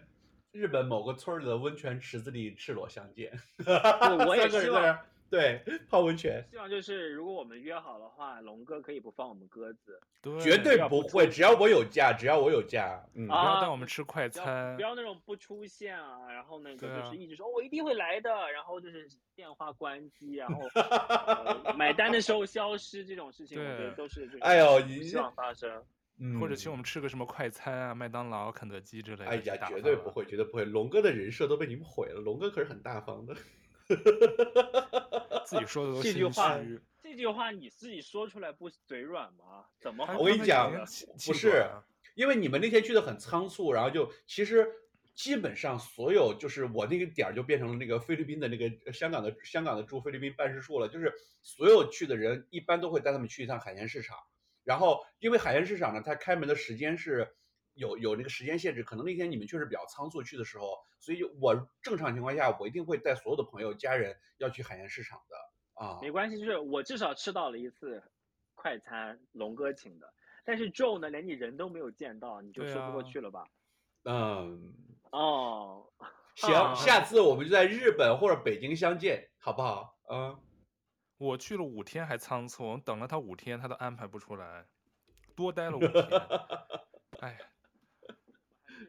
[0.54, 3.32] 日本某个村里的温泉池子里赤裸相见，
[4.24, 4.96] 我 也希望
[5.28, 6.46] 对泡温泉。
[6.48, 20.60] 希望就是如果我们约好的话，龙哥可以不放我们鸽子，对，绝对不会，只要我有假，只要我有假，嗯，不要带我们吃快餐，不要那种不出现啊，然后那个就是一直说我一定会来的，然后就是电话关机，然后、
[21.64, 25.82] 呃、买单的时候消失这种事情，我觉得都是哎呦，不希望发生。
[26.18, 29.26] 嗯，或者请我们吃个什么快餐啊，麦当劳、肯德基之类的。
[29.26, 30.64] 哎呀，绝对不会，绝对不会。
[30.64, 32.20] 龙哥的人设都被你们毁了。
[32.20, 33.34] 龙哥可是很大方的，
[35.44, 36.56] 自己说的都 这句话，
[37.02, 39.66] 这句话你自己说出来不嘴软吗？
[39.80, 40.06] 怎么？
[40.16, 40.72] 我跟你讲，
[41.26, 41.66] 不是，
[42.14, 44.66] 因为你们那天去的很仓促，然后就其实
[45.14, 51.12] 基本上所有就是我那个点儿就变成了那个菲律宾的那个香港的香港的驻菲律宾办事处了，就是
[51.42, 54.16] 所有去的人一般都会带他们去一趟海鲜市场。
[54.64, 57.36] 然后，因为海鲜市场呢，它开门的时间是
[57.74, 65.98] 有有那个时间限制，可能那天你们确实比较仓促去的时候，所以我正常情况下，我一定会带所有的朋友、家人要去海鲜市场的啊。
[66.00, 68.02] 没关系，就是我至少吃到了一次
[68.54, 70.12] 快餐，龙哥请的。
[70.44, 73.48] 但是 Joe 呢，连你人都没有见到，你就说不过去了吧？
[74.04, 74.74] 啊、嗯，
[75.10, 75.86] 哦，
[76.36, 79.96] 行、啊，下次我们就在日本或者北京相见，好不好？
[80.10, 80.38] 嗯。
[81.16, 84.66] 我去了五天还仓促，我等了他五天，他都安排不出来，
[85.36, 85.92] 多待了五天。
[87.20, 87.38] 哎，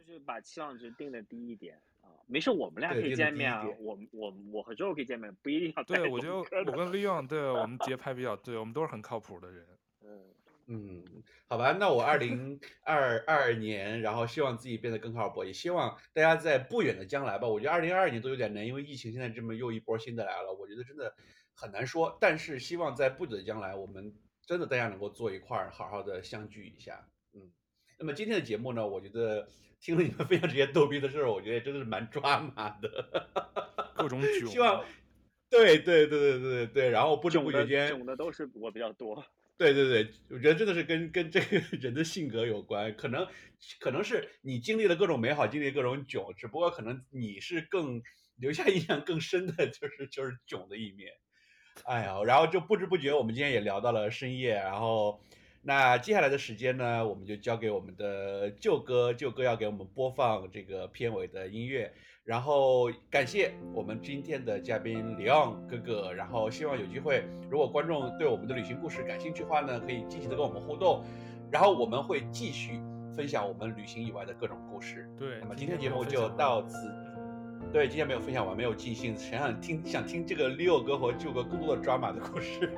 [0.08, 3.64] 就是把期望值定的低一点啊，没事，我们俩可以见面啊。
[3.80, 5.84] 我我我和周可以见面，不一定要。
[5.84, 9.68] 对，我觉得我跟 Leon 对我们 节拍比较对，我们都是很靠谱的人。
[10.02, 10.34] 嗯
[10.68, 17.48] 嗯，好吧，那我二零二二年，然后希望自己变得更靠谱，也希望大家在不远的将来吧。
[17.48, 21.16] 我觉得二零二二年都有点难，因为疫情现在这么又一波新的来了，我觉得真的。
[21.56, 24.14] 很难说，但是希望在不久的将来，我们
[24.46, 27.08] 真的大家能够坐一块儿，好好的相聚一下。
[27.34, 27.52] 嗯，
[27.98, 29.48] 那么今天的节目呢，我觉得
[29.80, 33.32] 听了你们分享这些逗逼的事儿，我觉得真的是蛮抓马的，
[33.96, 34.48] 各种囧。
[34.48, 34.84] 希望，
[35.50, 39.26] 对对对对对对对，然后不知不觉间囧的都是我比较多。
[39.58, 43.26] 对对对，我觉得真的是跟跟这个人的性格有关，可能
[43.80, 48.02] 可能是你经历了各种美好，经历各种囧，只不过可能你是更
[48.36, 51.14] 留下印象更深的，就是就是囧的一面。
[51.84, 54.56] 哎呀，然后就不知不觉，我们今天也聊到了深夜。
[54.56, 55.20] 然后，
[55.62, 61.94] 那接下来的时间呢，我们就交给我们的舅哥，舅哥要给我们播放这个片尾的音乐。
[62.24, 66.12] 然后，感谢我们今天的嘉宾李昂哥哥。
[66.12, 71.04] 然后，希望有机会，如果观众对我们的旅行故事感兴趣的话呢，可以积极的跟我们互动。
[71.52, 72.80] 然后，我们会继续
[73.16, 75.08] 分享我们旅行以外的各种故事。
[75.20, 77.05] 对，那么今天节目就到此。
[77.76, 82.72] 对，今天没有分享完，没有尽兴，想想听，想听这个 Leo 哥和舅哥更多的 drama 的故事，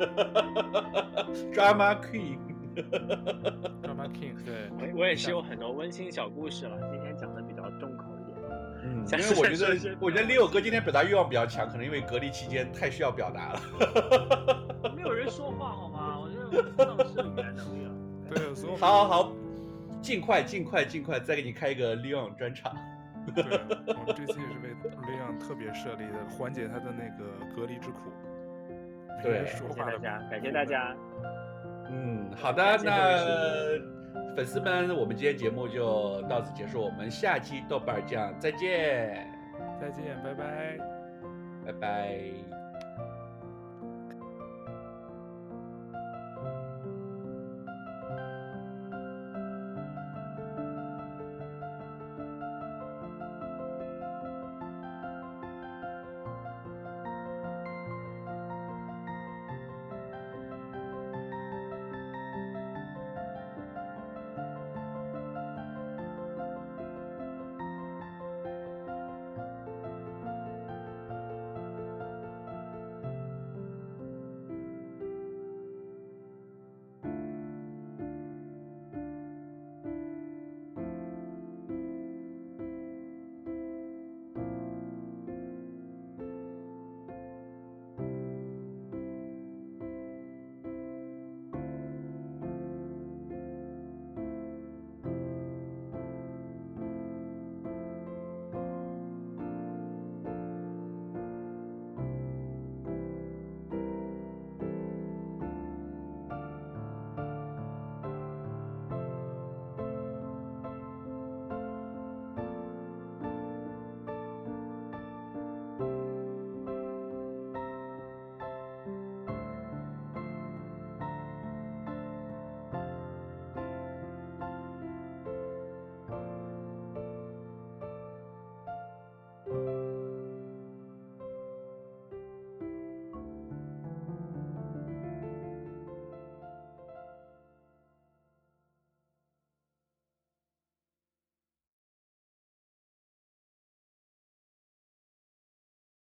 [1.54, 8.36] drama queen，drama king，对，我我也是有很多温馨小故事了，今天讲的比较重口一点。
[8.86, 13.62] 嗯，因为我觉得，我觉得 Leo 哥今天表达欲望比较强，可能因为隔离期间太需要表达了。
[14.98, 16.20] 没有人说话好吗？
[16.20, 17.92] 我觉得丧失语言能力了。
[18.32, 19.32] 对，所以好好好，
[20.02, 22.76] 尽快尽快尽快再给你开一个 Leon 专场。
[23.36, 23.44] 对，
[23.96, 24.74] 我们这次也是为
[25.06, 28.12] Leon 特别设立的，缓解他的那个隔离之苦。
[29.22, 30.96] 对，感谢大家，感谢大家。
[31.90, 39.28] 嗯，好的，那粉丝们，我们今天节目就到此结束，我们下期豆瓣酱再见，
[39.80, 40.78] 再见，拜拜，
[41.66, 42.57] 拜拜。